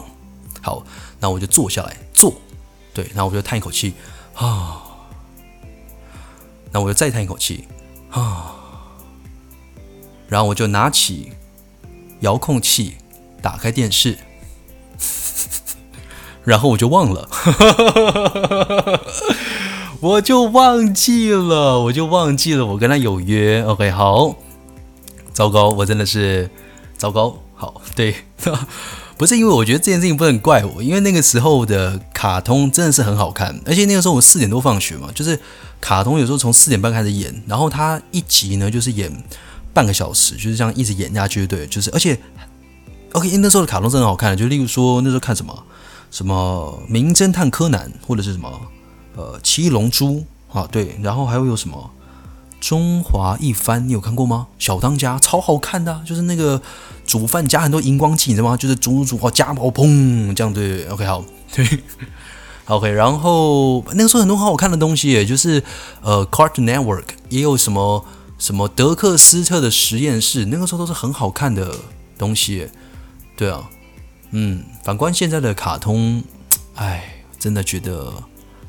[0.61, 0.83] 好，
[1.19, 2.33] 那我就坐下来坐，
[2.93, 3.93] 对，然后我就叹一口气
[4.35, 4.81] 啊，
[6.71, 7.65] 那我就再叹一口气
[8.09, 8.55] 啊，
[10.27, 11.33] 然后我就拿起
[12.21, 12.95] 遥控器，
[13.41, 14.17] 打开电视。
[16.43, 17.29] 然后我就忘了，
[20.01, 23.63] 我就忘记了，我就忘记了，我跟他有约。
[23.63, 24.35] OK，好，
[25.31, 26.49] 糟糕，我真的是
[26.97, 27.37] 糟糕。
[27.53, 28.15] 好，对，
[29.17, 35.39] 不是因为我觉得这件事情不能怪我，因为那个时候的卡通真的是很好看，而且那个时候我四点多放学嘛，就是
[35.81, 39.11] 卡通有时候从四点半开始演，然后它一集呢就是演
[39.73, 42.17] 半个小时，就是这样一直演下去，对，就是而且。
[43.13, 45.63] OK，那时候的卡通真的好看，就例如说那时候看什么
[46.11, 48.49] 什么《名侦探柯南》，或者是什么
[49.17, 50.23] 呃《七龙珠》
[50.57, 51.91] 啊，对，然后还会有什么
[52.65, 54.47] 《中华一番》，你有看过吗？
[54.57, 56.61] 小当家超好看的，就是那个
[57.05, 58.55] 煮饭加很多荧光剂，你知道吗？
[58.55, 61.21] 就是煮煮煮，加爆砰这样对，OK 好，
[61.53, 61.67] 对
[62.65, 65.63] ，OK，然后那个时候很多很好看的东西，也就是
[66.01, 68.05] 呃 Cart Network 也有什么
[68.37, 71.75] 什么德克斯特的实验室，那个时候都是很好看的
[72.17, 72.69] 东西。
[73.35, 73.69] 对啊，
[74.31, 76.23] 嗯，反观现在的卡通，
[76.75, 78.13] 哎，真的觉得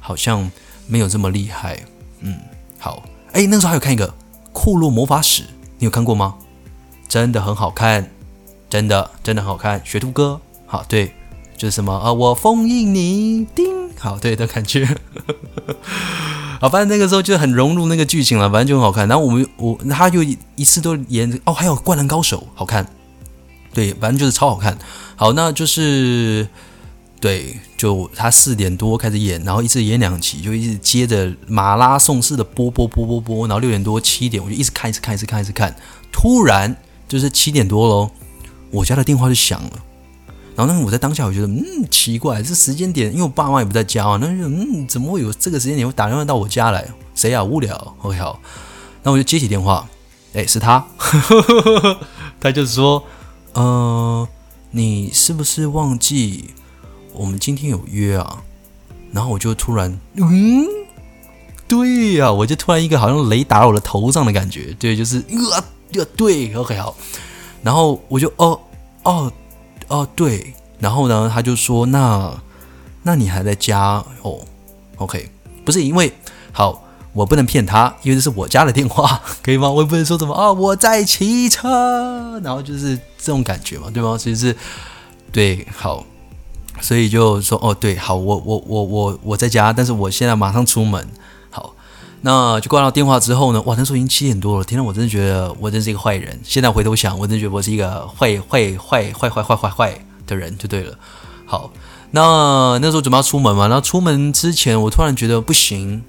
[0.01, 0.51] 好像
[0.87, 1.85] 没有这么厉害。
[2.21, 2.39] 嗯，
[2.79, 3.03] 好，
[3.33, 4.09] 哎，那时候还有看一个
[4.53, 5.43] 《库洛魔法使》，
[5.79, 6.37] 你有看过吗？
[7.09, 8.11] 真的很好看，
[8.71, 9.83] 真的真的很好看。
[9.85, 11.15] 学徒哥，好，对，
[11.63, 13.65] 就是什么啊，我封印你，叮，
[13.97, 14.85] 好，对的感觉。
[16.61, 19.07] 好，反正那个时候就很融入那个剧情了，反正就很好看。
[19.07, 22.85] 然后我们我他就一次都演哦，还有《灌篮高手》，好看。
[23.73, 24.77] 对，反正就是超好看。
[25.15, 26.49] 好，那就是
[27.21, 35.77] 对，就他四点多开始演，然后一直演两集，就一直接着马拉松式的播播播播播，然后六点多七点我就一直看，一直看，一直看，一直看。
[36.11, 38.11] 突然就是七点多喽，
[38.73, 39.71] 我家的电话就响了。
[40.55, 46.89] 然后呢我在当下我觉得嗯奇怪，这时间点，因为我爸妈也不在家啊，那就嗯怎么会有这个时间点会打电话到我家来？
[47.15, 47.43] 谁啊？
[47.43, 47.97] 无聊。
[48.03, 48.41] OK 好，
[49.03, 49.89] 那我就接起电话，
[50.35, 50.85] 哎，是他，
[52.41, 53.03] 他就是说。
[53.55, 54.27] 呃，
[54.71, 56.55] 你是不是忘记
[57.13, 58.43] 我们今天有约啊？
[59.13, 60.65] 然后我就突然，嗯，
[61.69, 65.23] 对呀、我就突然一个好像雷打我的头上的感觉，对，就是
[65.93, 66.97] 呃，对，OK 好，
[67.63, 68.59] 然后我就哦
[69.03, 69.31] 哦
[69.93, 72.33] 哦对，然后呢，他就说那
[73.03, 74.41] 那你还在家哦
[74.97, 75.29] ？OK，
[75.65, 76.13] 不是因为
[76.53, 76.83] 好。
[77.15, 79.69] 我不能骗他，因为这是我家的电话，可以吗？
[79.69, 84.17] 我也不能说什么啊，我在骑车，然后就是这种感觉嘛，对吗？
[84.17, 84.57] 所以是，
[85.31, 86.07] 对，好，
[86.81, 91.07] 所以就说哦，对，好，我我我我我在家，但是我现在马上出门，
[92.23, 96.41] 那就挂了电话之后呢，哇，那时候已经七点多了，天呐，我真的觉得我真是一个坏人。
[96.43, 100.97] 现在回头想，我真的觉得我是一个坏坏坏坏坏坏坏坏的人，就对了。
[101.45, 101.71] 好，
[102.13, 106.03] 那那时候准备要出门嘛，然后出门之前，我突然觉得不行。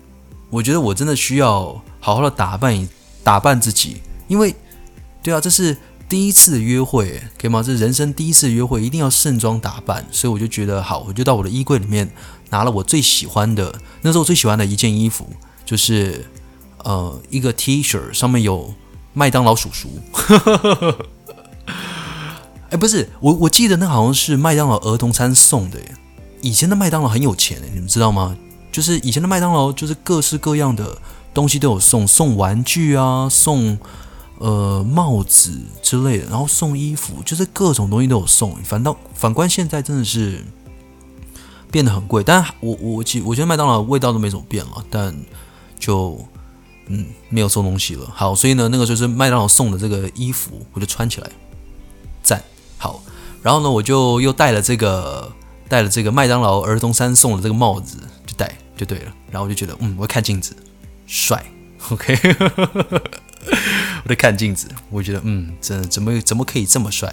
[0.49, 2.87] 我觉得我真的需要好好的打扮一
[3.23, 3.97] 打扮自己，
[4.27, 4.55] 因为，
[5.23, 5.75] 对啊，这是
[6.07, 7.63] 第一次约会，可以吗？
[7.63, 12.07] 这是人生第一次约会，一定要盛装打扮，所以我就觉得好，我就到我的衣柜里面
[12.51, 13.73] 拿了我最喜欢的，
[14.03, 15.27] 那时候我最喜欢的一件衣服，
[15.65, 16.25] 就是
[16.79, 18.73] 呃一个 T 恤，上面有
[19.13, 19.89] 麦当劳叔叔，
[22.69, 25.95] 哎，不是，我我记得那好像是麦当劳儿童餐送的耶，
[26.41, 28.35] 以前的麦当劳很有钱，你们知道吗？
[28.71, 30.97] 就是以前的麦当劳，就是各式各样的
[31.31, 33.77] 东西都有送，送玩具啊，送
[34.39, 35.51] 呃帽子
[35.83, 38.55] 之类的，然后送衣服，就是各种东西都有送。
[38.63, 40.43] 反倒反观现在真的是
[41.69, 45.15] 变得很贵，但我我其我觉得麦当劳味道都没怎么变了，但
[45.85, 46.17] 就
[46.87, 48.09] 嗯没有送东西了。
[48.13, 51.29] 好，所以呢，那个就是麦当劳送的这个衣服，我就穿起来
[52.21, 52.41] 赞
[52.77, 53.03] 好。
[53.41, 55.31] 然后呢，我就又戴了这个
[55.67, 58.49] 戴了这个麦当劳儿童餐送的这个帽子，就戴。
[58.75, 60.55] 就对了，然后我就觉得，嗯，我看镜子，
[61.05, 61.45] 帅
[61.91, 62.17] ，OK，
[64.03, 67.07] 我在看镜子，我觉得，嗯，怎怎么怎么可以这么帅？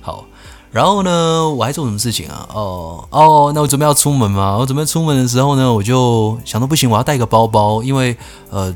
[0.00, 0.24] 好，
[0.72, 2.48] 然后呢，我还做什么事情啊？
[2.52, 4.56] 哦哦，那我准备要出门嘛。
[4.56, 8.16] 我准备出门的时候呢，我就想到不行，我要带个包包，因为
[8.50, 8.74] 呃，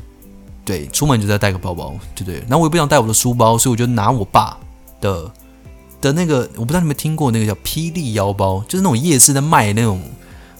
[0.64, 2.40] 对，出门就在带个包包，对不对？
[2.48, 4.56] 然后我也不想带我的书包，所以我就拿我爸
[5.00, 5.30] 的
[6.00, 10.00] 的那个，我不知道你们听过那个叫霹雳腰包，就是那种夜市在卖那种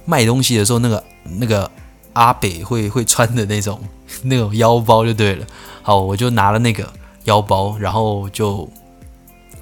[0.05, 1.03] 卖东西的时候那个。
[1.39, 1.71] 那个
[2.13, 3.81] 阿北会会穿的那种
[4.25, 5.47] 那种腰包就对了。
[5.81, 6.87] 好，我就拿了那个
[7.25, 8.69] 腰包，然后就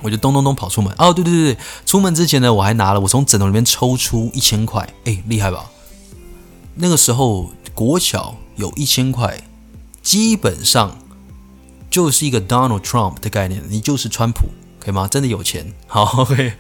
[0.03, 0.93] 我就咚咚咚跑出门。
[0.99, 5.67] 哦，对对对，出门之前呢，我还拿了我从枕头里面抽出一千块，哎，厉害吧？
[6.75, 9.43] 那个时候国小有一千块，
[10.03, 10.99] 基本上
[11.91, 14.47] 就是一个 Donald Trump 的概念，你就是川普，
[14.81, 15.09] 可以吗？
[15.09, 15.73] 真的有钱。
[15.87, 16.53] 好，OK，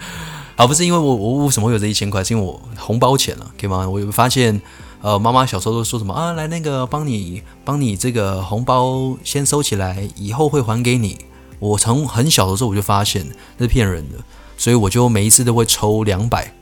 [0.56, 3.88] 好，不是因为我我为什么会有这一千块，是因为我红包钱了，可以吗？
[3.88, 4.60] 我有发现。
[5.04, 6.30] 呃，妈妈小时候都说什么啊？
[6.34, 11.18] 来，那个帮你帮你这个红包先收起来，以后会还给你。
[11.62, 13.24] 我从很小的时候我就发现
[13.56, 14.18] 那是骗人的，
[14.58, 16.52] 所以我就每一次都会抽两百，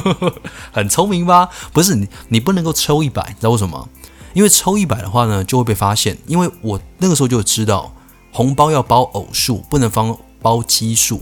[0.72, 1.50] 很聪明吧？
[1.74, 3.86] 不是你，你不能够抽一百，你知道为什么？
[4.32, 6.16] 因为抽一百的话呢，就会被发现。
[6.26, 7.92] 因为我那个时候就知道，
[8.32, 11.20] 红包要包偶数，不能方包奇数，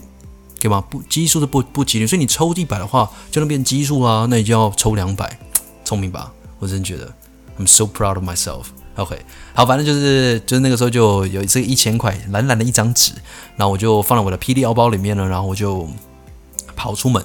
[0.61, 0.81] 对吗？
[0.89, 4.25] 不，奇数是不不吉利，所以你抽一百的话，就能变奇数啦。
[4.29, 5.37] 那你就要抽两百，
[5.83, 6.31] 聪明吧？
[6.59, 7.13] 我真觉得
[7.59, 8.67] ，I'm so proud of myself。
[8.97, 9.15] OK，
[9.53, 13.13] 好，反正就是就是那个时候就有这个一千块蓝蓝的一张纸，
[13.55, 15.87] 然后我就放在我的霹雳腰包里面了，然后我就
[16.75, 17.23] 跑出门。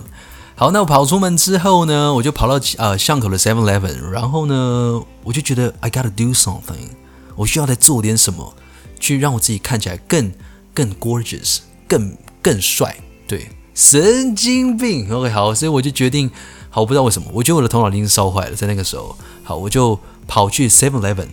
[0.54, 6.90] 好，那我跑出门之后呢，我就跑到呃巷口的 Seven Eleven，然后呢，我就觉得 I gotta do something，
[7.36, 8.54] 我需要再做点什么，
[9.00, 10.30] 去让我自己看起来更
[10.74, 12.94] 更 gorgeous，更更帅。
[13.26, 15.10] 对，神经病。
[15.10, 16.30] OK，好，所以我就决定，
[16.68, 19.98] 好，我不知道为什么，我觉得我的头脑已经烧坏了，在那个时候，好，我就
[20.28, 21.28] 跑去 Seven Eleven，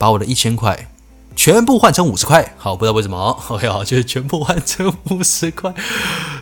[0.00, 0.88] 把我的一千块。
[1.36, 5.72] 全部换成五十块，好，不知道为什么， OK，好，就是全部换成五十块，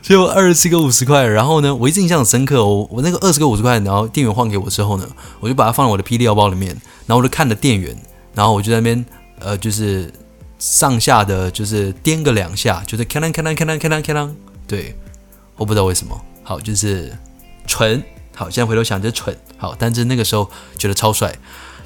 [0.03, 1.25] 就二十个五十块。
[1.25, 5.07] 然后呢，我一直印象很深刻，我我那个二十个五十块，然后店员换给我之后呢，
[5.41, 6.71] 我就把它放在我的霹雳腰包里面，
[7.07, 7.97] 然后我就看着店员，
[8.35, 9.05] 然后我就在那边
[9.41, 10.11] 呃，就是
[10.59, 14.31] 上下的就是颠个两下，就是咔啷咔啷咔啷咔啷咔啷，
[14.67, 14.97] 对，
[15.57, 17.17] 我不知道为什么，好，就是
[17.67, 18.03] 蠢，
[18.35, 21.33] 好，现在回头想就蠢，好，但是那个时候觉得超帅。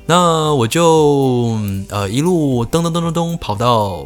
[0.06, 1.56] 那我就
[1.88, 4.04] 呃一路噔噔噔噔噔跑到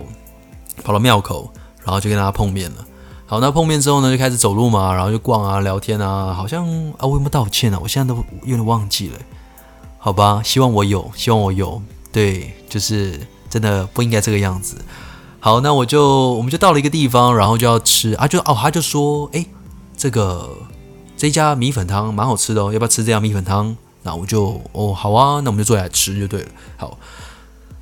[0.85, 1.51] 跑到庙口，
[1.85, 2.87] 然后就跟大家碰面了。
[3.29, 7.79] 好，那碰面之后呢，就开始走路嘛，然后就逛啊、聊天啊，好像啊，我有没有道歉啊？
[7.83, 9.19] 我现在都有点忘记了。
[9.99, 11.83] 好吧，希望我有，希望我有。
[12.13, 13.19] 对，就是
[13.51, 14.77] 真的不应该这个样子。
[15.41, 19.45] 好，那我就我们就到了一个地方，然后就要吃啊，就哦，他就说，哎，
[19.97, 20.49] 这个
[21.17, 23.77] 这家米粉汤蛮好吃的哦，要不要吃这家米粉汤？
[24.07, 26.49] 那我就哦好啊，那我们就坐下来吃就对了。
[26.77, 26.97] 好，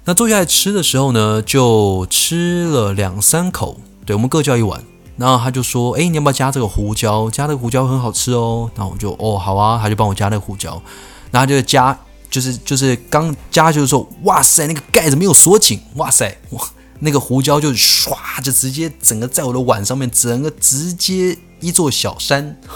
[0.07, 4.83] 那坐下来吃的时候呢，就吃了两三口，对，我们各叫一碗。
[5.17, 7.31] 然后他就说：“哎，你要不要加这个胡椒？
[7.31, 10.83] 加这个胡椒很好吃哦。”那我就哦好啊，他就帮我加那个胡椒。
[11.31, 11.97] 然后就加，
[12.29, 16.61] 就是就是刚加就是说，哇塞，那个盖子没有锁紧，哇塞，哇，
[16.99, 22.59] 那个胡椒就唰就直接整个在我的碗上面，整个直接一座小山。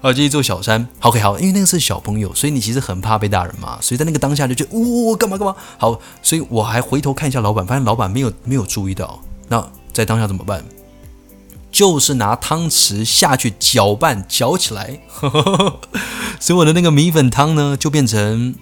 [0.00, 5.56] 啊，这一座小山，OK，好，因为那个是小朋友，所以你其实很怕被大人骂，所以在那个当下就觉得，呜、哦，干嘛干嘛？
[5.76, 9.20] 好，所以我还回头看一下老板，发现老板没有没有注意到。
[9.48, 10.64] 那在当下怎么办？
[11.70, 15.00] 就是拿汤匙下去搅拌，搅起来，
[16.40, 18.54] 所以我的那个米粉汤呢，就变成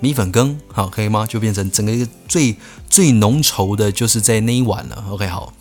[0.00, 1.26] 米粉羹，好，可以吗？
[1.26, 2.56] 就变成整个一个最
[2.88, 5.04] 最浓稠的，就是在那一碗了。
[5.10, 5.52] OK，好。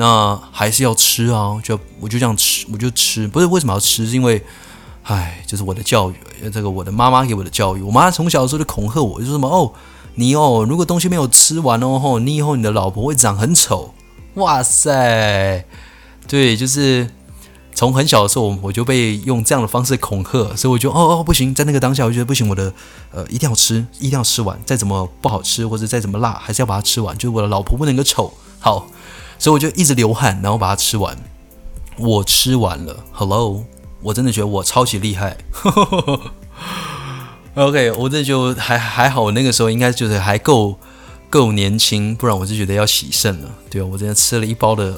[0.00, 3.26] 那还是要吃啊，就我就这样吃，我就吃。
[3.26, 4.40] 不是为什么要吃，是因为，
[5.02, 6.14] 唉，就是我的教育，
[6.52, 7.82] 这个我的妈妈给我的教育。
[7.82, 9.72] 我妈从小的时候就恐吓我，就说什么哦，
[10.14, 13.92] 你哦，如果东西没有吃完哦，吼，你以后你的老婆会长很丑。
[14.34, 15.64] 哇塞，
[16.28, 17.10] 对，就是
[17.74, 22.72] 从很小的时候，我就被用这样的方式恐吓，所以我就哦哦不行，在那个当下，我觉得不行，我的
[23.10, 28.32] 呃一定要吃，一定要吃完，再怎么不好吃或者再怎么辣，还是要把它吃完，就是我的老婆不能够丑。
[28.60, 28.86] 好。
[29.38, 31.16] 所以我就一直流汗，然后把它吃完。
[31.96, 33.64] 我吃完了，Hello，
[34.02, 35.36] 我真的觉得我超级厉害。
[37.54, 40.78] OK，我这就还还好，我那个时候应该就是还够
[41.28, 43.48] 够年轻，不然我就觉得要洗肾了。
[43.68, 44.94] 对，我真的吃了一包的，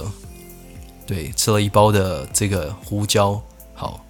[1.06, 3.40] 对，吃了一包的这个胡椒。
[3.74, 4.04] 好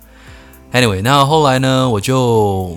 [0.73, 2.77] ，Anyway，那后来呢，我就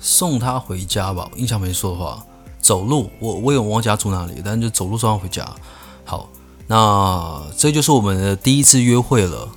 [0.00, 1.30] 送他回家吧。
[1.36, 2.22] 印象没错的话，
[2.60, 5.48] 走路，我我有忘记他住哪里，但是就走路送他回家。
[6.70, 9.48] 那这就是我们的第一次约会了，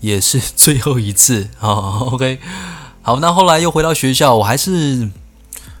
[0.00, 2.04] 也是最后一次啊。
[2.12, 2.38] OK，
[3.00, 5.08] 好，那后来又回到学校，我还是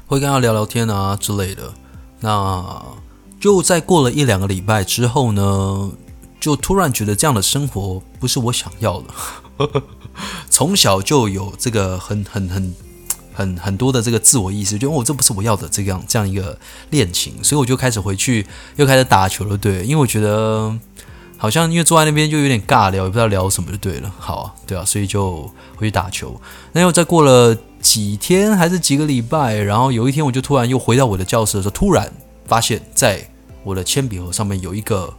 [0.06, 1.74] 会跟他聊聊天啊之类的。
[2.20, 2.82] 那
[3.38, 5.90] 就在过了一两个礼拜之后呢，
[6.40, 9.82] 就突然觉得这样的生活不是我想要的。
[10.48, 12.74] 从小就有这个很很很。
[13.36, 16.58] 很很多的这个自我意识，就我、哦、这不是我要的这样这样一个
[16.90, 20.74] 恋情，所以我就开始回去又开始打球了，对，因为我觉得
[21.36, 25.42] 好像因为坐在那边就有点尬聊，也不知道聊什么就对了，好啊，对啊，所以就
[25.76, 26.40] 回去打球。
[26.72, 32.10] 那又再过了几天还是几个礼拜，然后有一天我就突然又回到我的教室的时候，突然
[32.46, 33.28] 发现在
[33.62, 35.12] 我的铅笔盒上面有一个。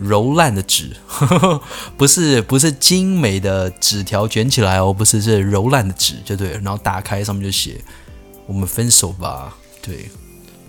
[0.00, 0.96] 柔烂的纸，
[1.96, 6.58] 不是不是精美的纸条卷起来哦，不是，是柔烂的纸，就对了。
[6.60, 7.84] 然后打开上面就写
[8.48, 10.10] “我们分手吧”，对，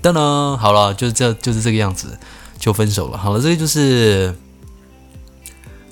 [0.04, 2.20] 噔噔，好了，就是这就是这个样子，
[2.60, 3.18] 就分手了。
[3.18, 4.36] 好了，这个就是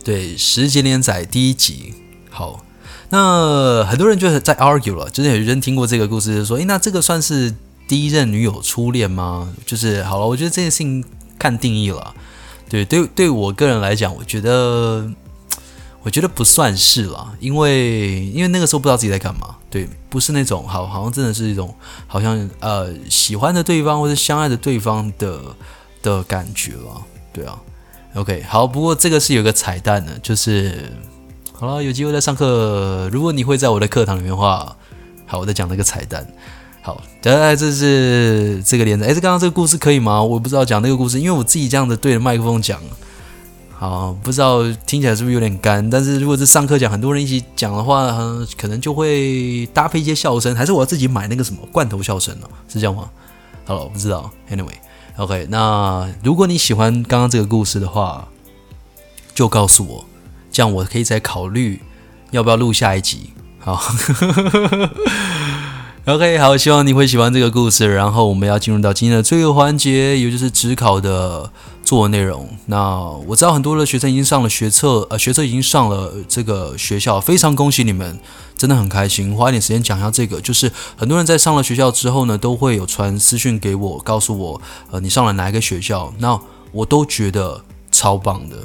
[0.03, 1.93] 对十几连载第一集。
[2.29, 2.65] 好，
[3.09, 7.55] 那很多人就是在 argue 了，就是有人听过这个故事，就说：“诶，那这个算是
[7.87, 11.03] 第一任女友初恋吗？”就是好了，我觉得这件事情
[11.39, 12.13] 看定义了。
[12.69, 15.09] 对对，对我个人来讲，我觉得，
[16.03, 21.73] 我觉得不算是啦，因为因为那个时候不知道自己在干嘛，对，不是那种好，好像真的是一种
[22.07, 25.41] 好像呃喜欢的对方或者相爱的对方的
[26.01, 27.01] 的感觉了，
[27.33, 27.59] 对啊
[28.13, 30.93] ，OK，好，不过这个是有个彩蛋的，就是
[31.53, 34.77] 好了，有机会再上课，如果你会在我的课堂里面的话，
[35.25, 36.25] 好，我再讲那个彩蛋。
[36.81, 39.05] 好，这是这个连着。
[39.05, 40.23] 哎，这刚刚这个故事可以吗？
[40.23, 42.79] 我不知道讲那个故事，因为我自己这样子对着麦克风讲，
[43.77, 45.87] 好，不知道听起来是不是有点干？
[45.89, 48.07] 但是如果是上课讲，很多人一起讲的话，
[48.57, 52.47] 可能就会搭配一些笑声，还是我要自己买那个什么罐头笑声呢？
[52.69, 53.09] 是这样吗？
[53.65, 54.31] 好了，我不知道。
[54.49, 58.29] Anyway，OK，那如果你喜欢刚刚这个故事的话，
[59.35, 60.05] 就告诉我，
[60.49, 61.81] 这样我可以再考虑
[62.31, 63.33] 要不要录下一集。
[63.59, 63.83] 好。
[66.09, 67.93] OK，好，希望你会喜欢这个故事。
[67.93, 71.51] 然后我们要进入到今天的最后环节，也就是职考的
[71.83, 72.49] 作文内容。
[72.65, 78.19] 那我知道很多的学生已经上了学测，呃，学测已经上了这个学校，非常恭喜你们，
[78.57, 79.35] 真的很开心。
[79.35, 86.11] 花一点时间讲一下这个，就是很多人在上了学校之后呢，都会有传私讯给我，告诉我，呃，你上了哪一个学校？
[86.17, 86.39] 那
[86.71, 88.55] 我都觉得超棒的。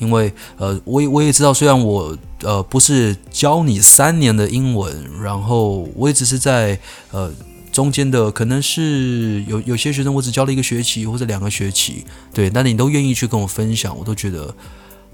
[0.00, 6.76] 因为呃，我也我也知道，虽然我呃不是教你三年的英文，然后我也只是在
[7.12, 7.30] 呃
[7.70, 14.52] 中间的，可能是有有些学生我只教了一个学期或者两个学期，对，但你都愿意去跟我分享，我都觉得，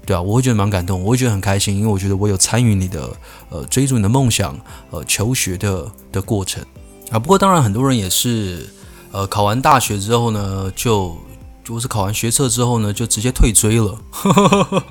[0.05, 3.09] 对啊，我会觉得蛮感动，我会觉得很开心，因为我觉得我有参与你的
[3.49, 4.57] 呃追逐你的梦想，
[4.89, 6.63] 呃求学的的过程
[7.11, 7.19] 啊。
[7.19, 8.67] 不过当然很多人也是
[9.11, 11.15] 呃考完大学之后呢就。
[11.67, 13.99] 就是考完学测之后呢，就直接退追了。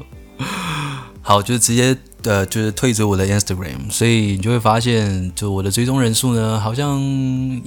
[1.23, 7.01] 好，就直接呃，就是退追我的 Instagram，所以你就会发现，就我的追踪人数呢，好像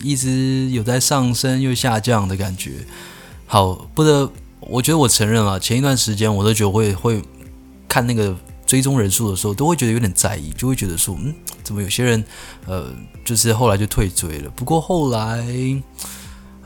[0.01, 2.85] 一直有在上升又下降的感觉。
[3.47, 4.31] 好，不得，
[4.61, 7.21] 我觉得我承认了，前一段时间我都觉得会会
[7.87, 8.33] 看那个
[8.65, 11.33] 追踪人数的时候，都会觉得有点在意，就会觉得说，嗯，
[11.63, 12.23] 怎么有些人
[12.65, 12.93] 呃，
[13.25, 14.49] 就是后来就退追了。
[14.55, 15.43] 不过后来。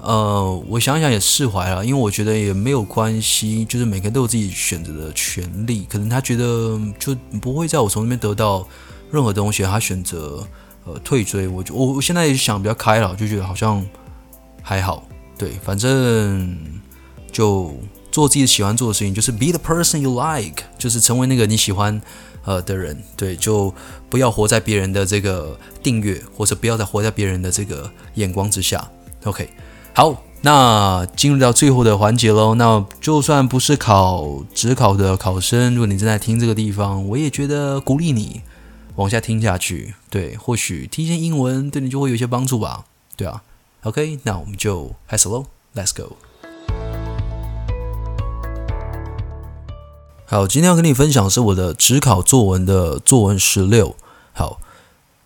[0.06, 5.88] 呃，我想想也释怀了，因为我觉得也没有关系，就是每个人都有自己选择的权利。
[5.90, 8.68] 可能他觉得就不会在我从那边得到
[9.10, 10.46] 任何东西，他选择
[10.84, 11.48] 呃退追。
[11.48, 13.82] 我就我我现在也想比较开了，就觉得好像
[14.62, 15.08] 还好。
[15.38, 16.54] 对，反正
[17.32, 17.74] 就
[18.12, 22.02] 做自己喜欢做的事情，就是 be the person you like，就是成为那个你喜欢
[22.44, 23.02] 呃的人。
[23.16, 23.74] 对，就
[24.10, 28.86] 不要活在别人的这个订阅，或者不要再活在别人的这个眼光之下。
[29.24, 29.48] OK。
[29.96, 32.56] 好，那进入到最后的环节喽。
[32.56, 38.42] 那就算不是考职考的考生，如果你正在听这个地方，我也觉得鼓励你
[38.96, 39.94] 往下听下去。
[40.10, 42.86] 对，或许听一些英文对你就会有些帮助吧。
[43.16, 43.44] 对啊
[43.84, 46.16] ，OK，那我们就开始喽，Let's go。
[50.26, 53.96] 好，今天要跟你分享是我的职考作文的作文十六。
[54.34, 54.60] 好。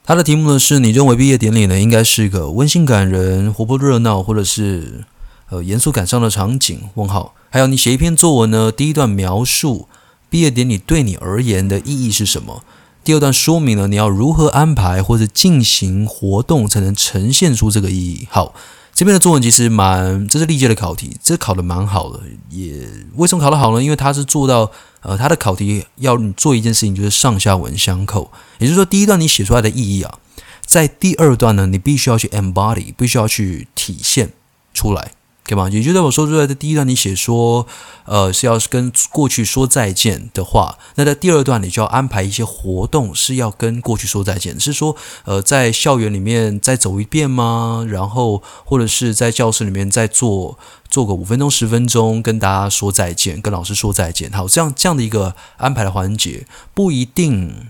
[0.07, 5.03] 它的题目呢是：你认为毕业典礼呢应该是一个温馨感人、活泼热闹，或者是
[5.49, 6.79] 呃严肃感伤的场景？
[6.93, 7.33] 问号。
[7.49, 9.89] 还有你写一篇作文呢，第一段描述
[10.29, 12.63] 毕业典礼对你而言的意义是什么？
[13.03, 18.29] 第二段说明了你要如何安排或者进行活动才能呈现出这个意义。
[18.31, 18.53] 好。
[18.97, 22.19] 这边的作文其实蛮，这是历届的考题，这考的蛮好的。
[22.49, 22.81] 也
[23.13, 23.83] 为什么考得好呢？
[23.83, 24.71] 因为他是做到，
[25.01, 28.31] 呃，他的考题要你做一件事情，就是上下文相扣。
[28.57, 30.17] 也就是说，第一段你写出来的意义啊，
[30.65, 34.31] 在第二段呢，你必须要去 embody，必须要去体现
[34.73, 35.11] 出来。
[35.47, 35.69] 对吗？
[35.69, 37.65] 也就在我说出来的第一段，你写说，
[38.03, 47.85] 呃，是要跟过去说再见的话，那在第二段你就要安排一些活动，是要跟过去说再见，是说，呃，在校园里面再走一遍吗？
[47.87, 54.29] 然后或者是在教室里面再做做个五分钟、十分钟，跟大家说再见，跟老师说再见。
[54.33, 57.69] 好，这样这样的一个安排的环节，不一定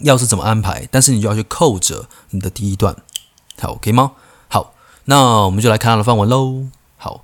[0.00, 2.96] 要是怎么安排，但是你就要去扣着你的第一段，
[3.60, 4.12] 好，OK 吗？
[4.48, 4.72] 好，
[5.04, 6.64] 那我们就来看它的范文喽。
[7.04, 7.22] 好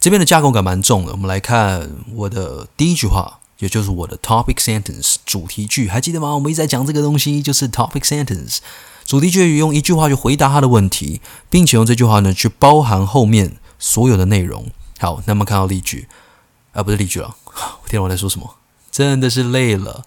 [0.00, 6.34] 这边的架构感蛮重的，我们来看我的第一句话，也就是我的 topic sentence 主题句，还记得吗？
[6.34, 8.58] 我们一直在讲这个东西，就是 topic sentence
[9.04, 14.72] 主题句，用一句话去回答他的问题，并且用这句话呢去包含后面所有的内容。
[14.98, 16.08] 好，那么看到例句，
[16.72, 18.56] 啊，不是例句了， 我天，我在说什么？
[18.90, 20.04] 真的是累了。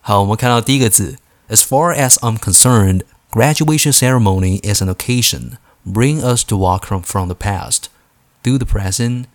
[0.00, 1.18] 好，我们看到第一个字
[1.50, 7.28] ，as far as I'm concerned, graduation ceremony is an occasion, bring us to walk from from
[7.28, 7.90] the past.
[8.43, 9.25] Do the present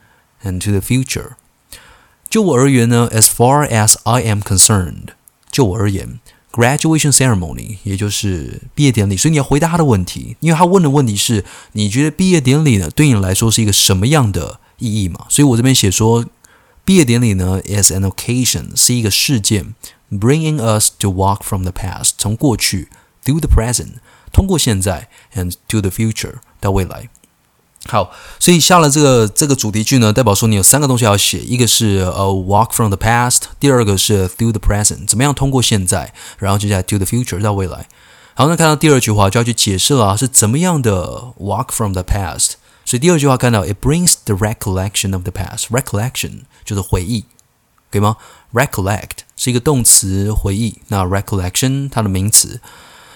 [0.43, 1.33] and to the future。
[2.29, 5.09] 就我而言呢，as far as I am concerned，
[5.51, 6.21] 就我而言，
[6.53, 9.17] graduation ceremony 也就是毕业典礼。
[9.17, 15.27] 所以你要回答他的问题，因为他问的问题是：你觉得毕业典礼呢，对你来说是一个什么样的意义嘛？
[15.29, 16.25] 所以我这边写说，
[16.85, 19.75] 毕业典礼呢，is an occasion 是一个事件，
[20.09, 22.89] bringing us to walk from the past 从过去
[23.25, 23.95] through the present
[24.33, 27.09] 通过现在 and to the future 到未来。
[27.88, 37.88] 好，所以下了这个这个主题句呢，代表说你有三个东西要写，一个是呃 walk from the past，第二个是 through the present，怎么样通过现在，然后接下来 to the future 到未来。
[38.34, 42.54] 好，那看到第二句话就要去解释了啊，是怎么样的 walk from the past。
[42.86, 47.26] 所以第二句话看到 it brings the recollection of the past，recollection 就是回忆，
[47.92, 48.18] 可以吗
[48.52, 50.80] ？Recollect 是一个动词，回忆。
[50.88, 52.60] 那 recollection 它的名词。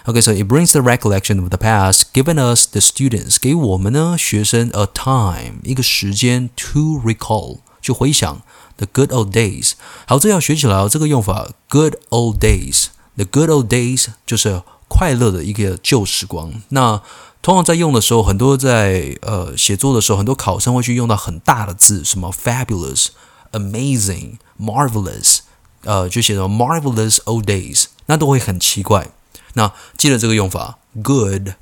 [0.09, 5.59] OK，so it brings the recollection of the past, giving us the students 给我们呢学生 a time
[5.63, 8.41] 一个时间 to recall 去回想
[8.77, 9.73] the good old days。
[10.07, 10.89] 好，这要学起来哦。
[10.89, 16.53] 这个用法 good old days，the good old days 就是快乐的一个旧时光。
[16.69, 17.03] 那
[17.43, 23.09] 通常在用的时候，很多在呃写作的时候，很多考生会去用到很大的字，什么 fabulous、
[23.51, 25.41] amazing、marvelous，
[25.83, 29.11] 呃，就写成 marvelous old days，那都会很奇怪。
[29.53, 31.53] 那记得这个用法，good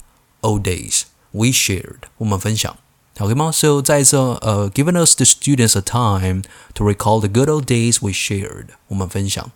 [0.41, 2.75] old days we shared，我们分享
[3.19, 9.51] ，OK 吗？So 再一次，呃，giving us the students a time to recall the good old days we shared，我们分享。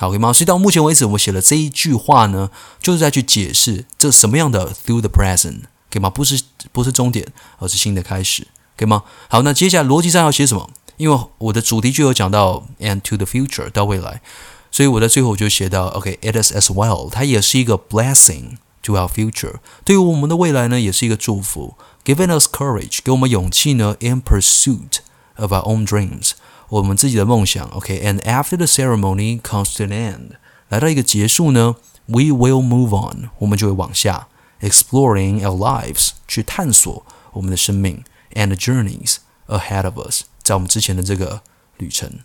[0.00, 0.32] 好，可以吗？
[0.32, 6.08] 所以到目前为止，我写了这一句话呢，就是在去解释这什么样的 through the present，可以吗？
[6.08, 6.42] 不是
[6.72, 7.26] 不是终点，
[7.58, 8.46] 而是新的开始，
[8.78, 9.02] 可以吗？
[9.28, 10.70] 好，那接下来逻辑上要写什么？
[10.96, 14.22] 因为我的主题就有讲到 and to the future 到未来。
[14.70, 25.00] 所以我在最后就写到，OK，it is as well，它也是一个 blessing to our future，对于我们的未来呢，也是一个祝福，giving us courage，给我们勇气呢，in pursuit
[25.36, 26.30] of our own dreams，
[26.70, 30.30] 我们自己的梦想，OK，and after the ceremony comes to an end，
[30.68, 31.74] 来到一个结束呢
[32.06, 34.28] ，we will move on，我们就会往下
[34.60, 38.04] ，exploring our lives，去探索我们的生命
[38.34, 39.16] ，and journeys
[39.48, 41.42] ahead of us，在我们之前的这个
[41.76, 42.20] 旅程。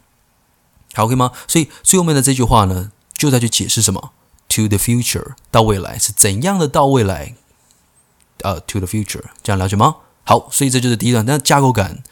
[0.93, 1.31] 好，OK 吗？
[1.47, 4.11] 所以最后面的这句话呢，就在去解释什么
[4.49, 7.35] ？To the future，到未来是怎样的到未来？
[8.43, 9.95] 呃、to the future，这样了解吗？
[10.23, 12.03] 好，所以这就是第一段，但架构感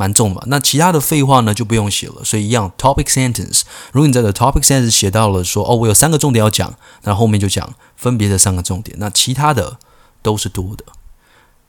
[0.00, 0.42] 蛮重的嘛。
[0.46, 2.24] 那其他的废话呢，就不用写了。
[2.24, 3.60] 所以一样，topic sentence。
[3.92, 8.96] 如果你在这 topic sentence 写到了说，哦，我有三个重点要讲，那后面就讲分别的三个重点。
[8.98, 9.76] 那其他的
[10.22, 10.84] 都是多的。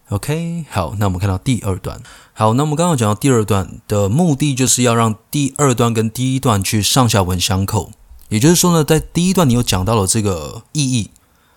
[0.07, 2.01] OK，好，那我们看到第二段。
[2.33, 7.91] 好，那我们刚刚讲到第二段的目的，就是要让第二段跟第一段去上下文相扣。
[8.29, 11.11] 也就是说呢，在第一段你有讲到了这个意义，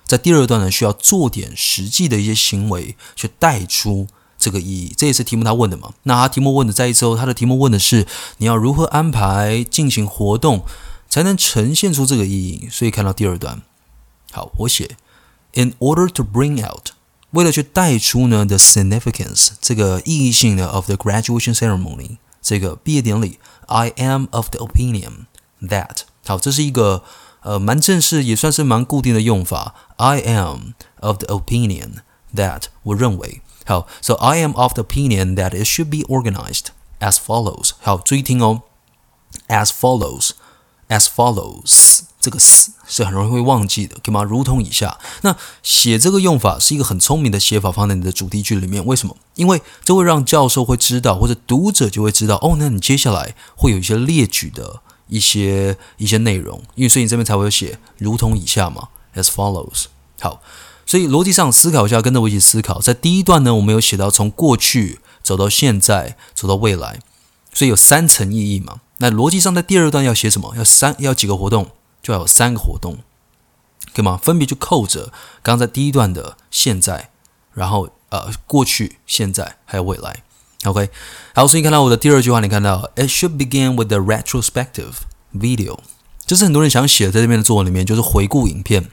[0.05, 4.09] 在第二段呢需要做点实际的一些行为去带出
[4.45, 4.93] 这个意义。
[4.95, 5.95] 这也是题目他问的嘛？
[6.03, 10.65] 那他题目问的再一次哦，他的题目问的是你要如何安排进行活动
[11.09, 12.69] 才能呈现出这个意义。
[12.71, 13.63] 所以看到第二段，
[14.33, 14.97] 好，我写
[15.55, 16.91] In order to bring out。
[17.31, 25.27] 为了去带出呢，the significance 这个意义性的 of the graduation ceremony 这个毕业典礼，I am of the opinion
[25.63, 27.03] that 好，这是一个
[27.43, 29.75] 呃蛮正式也算是蛮固定的用法。
[29.97, 32.03] I am of the opinion
[32.35, 36.67] that 我认为好，so I am of the opinion that it should be organized
[37.01, 37.71] as follows。
[37.81, 38.63] 好，注意听哦
[39.49, 42.01] ，as follows，as follows。
[42.21, 44.23] 这个死是很容易会忘记的，可以吗？
[44.23, 48.83] 如同以下，那写这个用法是一个很聪明的写法，放在你的主题句里面。
[48.87, 49.15] 为什么？
[49.35, 59.85] 因为这会让教授会知道，或者读者就会知道，哦，那你接下来会有一些列举的一些一些内容，因为所以你这边才会写如同以下嘛，as follows。
[60.21, 60.41] 好，
[60.87, 62.81] 所以逻辑上思考一下，跟着我一起思考。
[62.81, 67.01] 在第一段呢，我们有写到从过去走到现在，走到未来，
[67.53, 68.81] 所以有三层意义嘛。
[68.99, 70.55] 那逻辑上在第二段要写什么？
[70.57, 71.71] 要三要几个活动？
[72.03, 72.99] 就要有三个活动，
[73.95, 74.19] 可以吗？
[74.23, 75.07] 分别就扣着
[75.43, 77.09] 刚刚在第一段的现在，
[77.55, 80.23] 然后呃过去、现在还有未来。
[80.65, 80.91] OK，
[81.35, 84.93] 好，所以看到我的第二句话，你看到 It should begin with the retrospective
[85.35, 85.79] video，
[86.27, 88.91] 这是很多人想写，在这边的作文里面就是回顾影片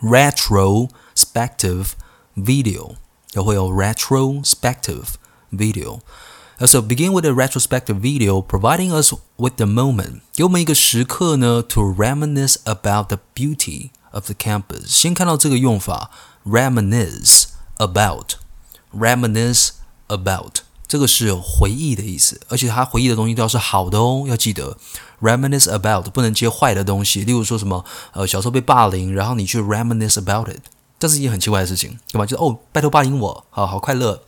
[0.00, 1.88] ，retrospective
[2.36, 2.96] video，
[3.32, 5.06] 也会有 retrospective
[5.52, 13.90] video。So begin with a retrospective video, providing us with the moment，给我们一个时刻呢，to reminisce about the beauty
[14.12, 14.86] of the campus。
[14.86, 16.10] 先看到这个用法，
[16.44, 17.46] reminisce
[17.78, 19.70] about，reminisce
[20.06, 20.58] about，
[20.89, 24.75] 这个是回忆的意思，而且他回忆的东西都要是好的哦，要记得
[25.21, 30.61] reminisce about 不能接坏的东西，例如说什么呃小时候被霸凌，然后你去 reminisce about it，
[30.97, 32.25] 这是一件很奇怪的事情，对吧？
[32.25, 34.23] 就是哦，拜托霸凌我，好好快乐。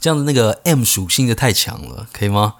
[0.00, 2.54] 这样的那个 M 属性就太强了，可以吗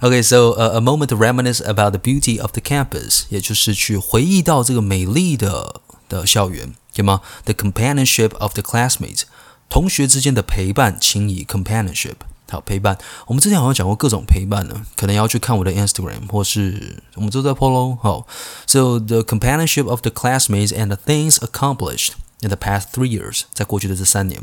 [0.00, 9.22] ？OK，so a, a moment reminisce about the beauty of the campus，也就是去回忆到这个美丽的的校园，对吗？The companionship of the classmates，
[9.68, 12.14] 同学之间的陪伴情谊，companionship，
[12.50, 12.98] 好陪伴。
[13.26, 17.96] 我们之前好像讲过各种陪伴呢，可能要去看我的 Instagram，或是我们都在 follow。
[17.96, 18.26] 好
[18.66, 22.10] ，So the companionship of the classmates and the things accomplished
[22.40, 24.42] in the past three years，在过去的这三年。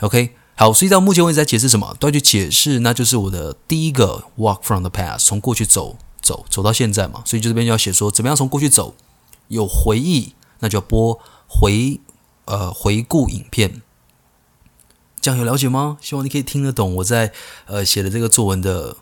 [0.00, 0.34] OK。
[0.60, 1.94] 好，所以到目前为止在解释什么？
[2.00, 7.22] 都要去解释，那就是我的第一个 walk from the past，从过去走走走到现在嘛。
[7.24, 8.96] 所以就这边就要写说，怎么样从过去走，
[9.46, 12.00] 有回忆，那就要播回
[12.46, 13.82] 呃回顾影片。
[15.20, 15.98] 这样有了解吗？
[16.00, 17.32] 希望你可以听得懂我在
[17.66, 18.96] 呃写的这个作文的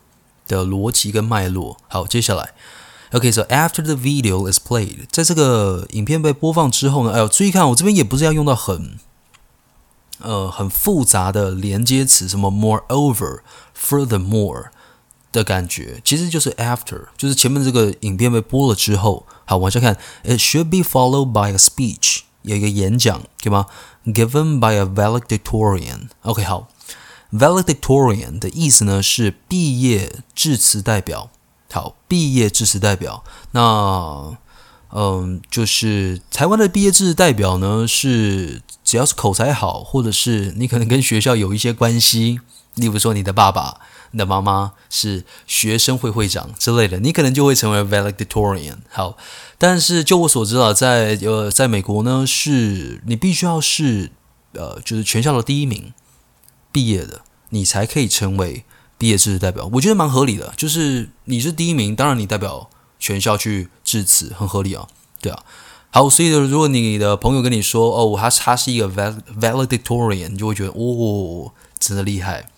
[0.47, 1.77] 的逻辑跟脉络。
[1.87, 2.53] 好，接下来
[3.11, 8.97] ，OK，so after the video is played，在这个影片被播放之后呢，哎呦，注意看，我这边也不是要用到很。
[10.19, 13.41] 呃，很复杂的连接词，什么 moreover、
[13.79, 14.69] furthermore
[15.31, 23.67] 的感觉，其实就是 after，就是前面这个影片被播了之后，好，往下看，it should be followed by a speech，有一个演讲，对吗
[24.05, 26.07] ？Given by a valedictorian。
[26.23, 26.67] OK，好
[27.31, 31.29] ，valedictorian 的意思呢是毕业致辞代表，
[31.71, 34.37] 好，毕业致辞代表，那。
[34.89, 42.39] 嗯，就是台湾的毕业致辞代表呢，是只要是口才好，或者是你可能跟学校有一些关系，
[42.77, 48.77] 例如说你的爸爸、你的妈妈是学生会会长之类的，你可能就会成为 valedictorian。
[48.89, 49.17] 好，
[49.57, 54.11] 但是就我所知啊，在呃，在美国呢，是你必须要是
[54.53, 55.93] 呃，就是全校的第一名
[56.71, 58.63] 毕业的，你才可以成为
[58.97, 59.69] 毕业致辞代表。
[59.73, 62.69] 我觉得蛮合理的，就是你是第一名，当然你代表。
[62.99, 64.87] 全校去致辞，很合理啊，
[65.21, 65.43] 对啊。
[65.91, 68.89] 好，所以如果你的朋友跟你说，哦，他他是一个
[69.39, 72.49] valedictorian，你就会觉得，哦，真的厉害。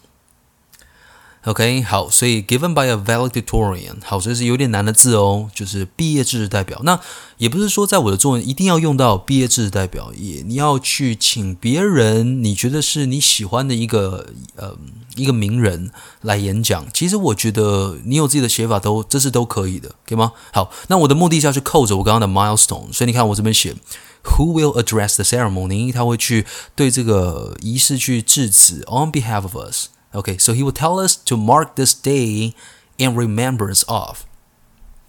[1.45, 6.81] OK，好，所以 given by a valedictorian，好，这是有点难的字哦，就是毕业致辞代表。
[6.83, 6.99] 那
[7.37, 14.27] 也不是说在我的作文一定要用到毕业致辞代表，也你要去请别人，你觉得是你喜欢的一个
[14.57, 14.77] 呃
[15.15, 16.85] 一个名人来演讲。
[16.93, 20.33] 其实我觉得你有自己的写法都这是都可以的，可以吗？
[20.51, 23.73] 好，那我的目的是要去扣着我刚刚的 milestone，所以你看我这边写
[24.25, 25.93] Who will address the ceremony？
[25.93, 29.87] 他会去对这个仪式去致辞，on behalf of us。
[30.11, 32.53] Okay, so he will tell us to mark this day
[32.97, 34.21] in remembrance of。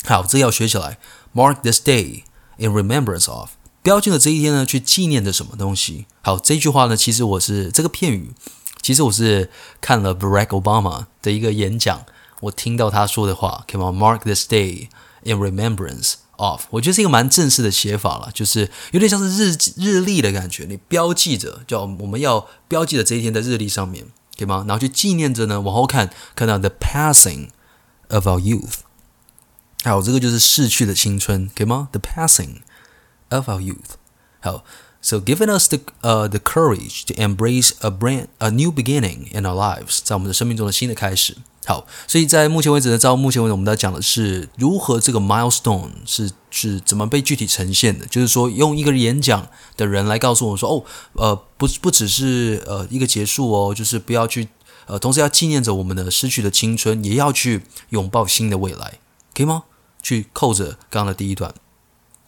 [0.05, 0.99] 好，这要学起来。
[1.35, 2.25] Mark this day
[2.59, 3.51] in remembrance of，
[3.83, 6.07] 标记了这一天呢，去纪念着什么东西。
[6.23, 8.33] 好，这句话呢，其实我是这个片语，
[8.83, 12.05] 其实我是看了 Barack Obama 的一个演讲，
[12.41, 13.65] 我听到他说的话。
[13.69, 14.89] Come on, mark this day
[15.23, 16.65] in remembrance of。
[16.71, 24.07] 我觉得是一个蛮正式的写法了，就是有点像是日日历的感觉，你标记着，叫我们要标记的这一天在日历上面。
[24.41, 24.65] 对吗？
[24.67, 27.51] 然后去纪念着呢，往后看，看到 the passing
[28.09, 28.77] of our youth，
[29.85, 32.63] 好，这个就是逝去的青春，可以吗？The passing
[33.29, 33.99] of our youth，
[34.41, 34.65] 好
[35.01, 41.37] ，so giving us the、uh, the courage to embrace a brand a new beginning in our lives，在我们的生命中的新的开始。
[41.67, 48.07] 好，所以在目前为止呢，到目前为止，我们在讲的是如何这个 milestone 是是怎么被具体呈现的。
[48.07, 49.47] 就是说，用一个演讲
[49.77, 54.49] 的人来告诉我们说，哦，呃，不不只是呃一个结束哦，就是不要去
[54.87, 58.99] 呃，同时要纪念着我们的失去的青春，也要去拥抱新的未来，
[59.35, 59.65] 可以吗？
[60.03, 61.55] 去扣着刚刚的第一段。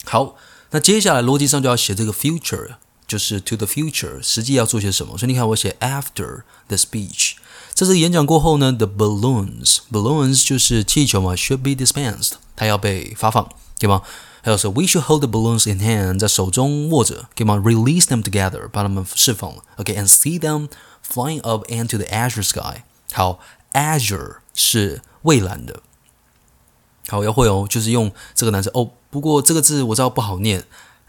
[0.05, 0.37] 好，
[0.72, 2.76] 那接下来逻辑上就要写这个 future，
[3.08, 5.18] 就是 to the future，实际要做些什么。
[5.18, 7.36] 所以你看，我写 after the speech。
[7.74, 13.48] 这次演讲过后呢，the balloons balloons 就是气球嘛，should be dispensed，它要被发放，
[13.80, 14.02] 对吗？
[14.42, 17.56] 还有说，we should hold the balloons in hand，在手中握着，对吗？
[17.56, 20.70] Release them together，把它们释放了，OK，and see them
[21.08, 22.84] flying up into the azure sky。
[23.14, 23.40] 好，
[23.74, 25.82] azure 是蔚蓝的，
[27.08, 28.92] 好，要会哦，就是用这个单词哦。
[29.13, 30.65] 不过这个字我知道不好念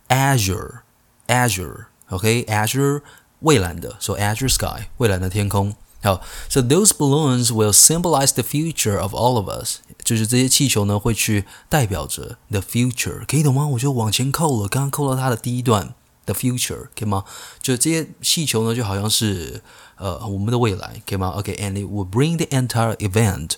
[0.10, 3.02] ，azure，azure，OK，azure，
[3.40, 5.74] 蔚蓝的，说 azure sky，蔚蓝的天空。
[6.04, 9.78] 好，so those balloons will symbolize the future of all of us。
[10.04, 13.66] 就是这些气球呢，会去代表着 the future，可以懂吗？
[13.68, 15.94] 我就往前扣了，刚刚扣到它的第一段
[16.26, 17.24] the future，可以吗？
[17.62, 19.62] 就这些气球呢，就好像是
[19.96, 23.52] 呃我们的未来，可以吗？OK，and it will bring the entire event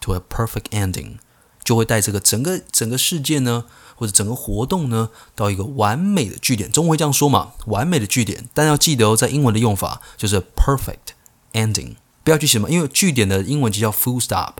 [0.00, 1.18] to a perfect ending，
[1.62, 3.66] 就会带这个整个整个事件呢，
[4.02, 6.68] 或者整个活动呢，到一个完美的句点。
[6.72, 7.52] 中文会这样说嘛？
[7.66, 11.14] 完美的句点，但要记得哦，在英文的用法就是 perfect。
[11.52, 14.54] ending 不要去写嘛，因为句点的英文就叫 full stop，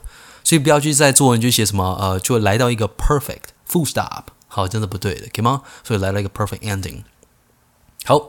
[0.45, 5.62] 所以不要去在作文就写什么呃，就来到一个 perfect full stop，好，真的不对的，可以吗？
[5.82, 7.03] 所以来了一个 perfect ending。
[8.05, 8.28] 好，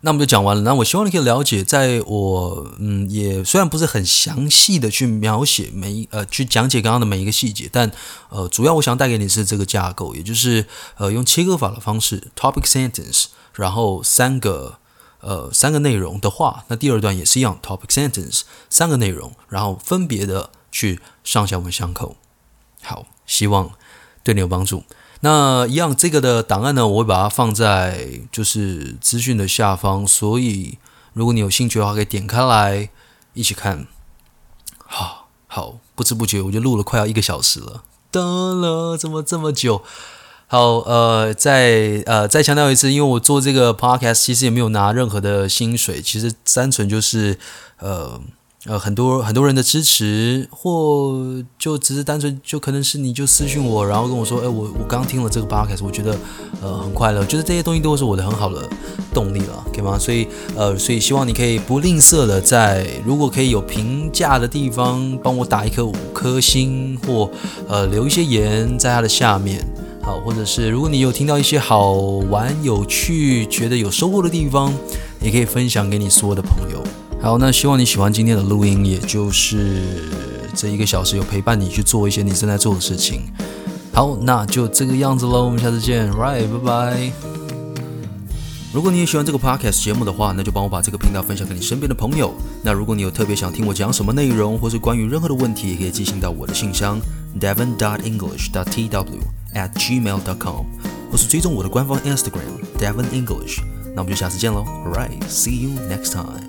[0.00, 0.62] 那我们就讲完了。
[0.62, 7.90] 那我希望你可以了解，在我嗯，也虽然不是很详细的去描写每一呃，去讲解刚刚的每一个细节，但
[8.28, 14.78] 呃，主要我想带给你是这个架构，也就是呃，用切割法的方式，topic sentence，然后三个
[15.20, 22.16] 呃三个内容的话，那第二段也是一样，topic sentence，三个内容，然后分别的去上下文相扣。
[22.82, 23.72] 好，希望
[24.22, 24.84] 对你有帮助。
[25.20, 30.78] 那一样，这个的档案呢，我会把它放在就是资讯的下方，所以
[31.12, 32.88] 如果你有兴趣的话，可以点开来
[33.34, 33.86] 一起看。
[34.86, 38.20] 好，好，不知不觉我就录了快要一个小时了，得
[38.54, 39.82] 了，怎么这么久？
[40.46, 47.38] 好，呃，再呃再强调一次，因为我做这个 podcast 其实也没有拿任何的薪水，其实单纯就是
[47.78, 48.20] 呃。
[48.66, 56.18] 呃，很多很多人的支持，或就只是单纯就可能是你就私信我，然后跟我说，哎，我我刚听了这个 podcast，我觉得
[56.60, 58.68] 呃很快乐，觉得这些东西都是我的很好的
[59.14, 59.96] 动力了，可以吗？
[59.96, 67.30] 所以呃，所以希望你可以不吝啬的在如果可以有评价的地方，帮我打一颗五颗星，或
[67.68, 69.64] 呃留一些言在它的下面，
[70.02, 74.74] 好，或者是如果你有听到一些好玩、有趣、觉得有收获的地方，
[75.22, 76.82] 也可以分享给你所有的朋友。
[77.20, 80.10] 好，那希望你喜欢今天的录音，也就是
[80.54, 83.22] 这一个小时有陪伴你去做一些你正在做的事情。
[83.92, 87.12] 好，那就这个样子喽，我们下次见，right，拜拜。
[88.72, 92.32] 如果你也喜欢这个 podcast 节目的话，那就帮我把这个频道分享给你身边的朋友。
[92.62, 97.00] 那如果你有特别想听我讲什么内容，或是关于任何的问题，也可以寄信到我的信箱
[97.40, 99.04] devon dot english dot tw
[99.54, 100.64] at gmail dot com，
[101.10, 103.58] 或是追踪我的官方 Instagram devon english。
[103.96, 104.64] 那我们就下次见喽
[104.94, 106.47] Right，see you next time。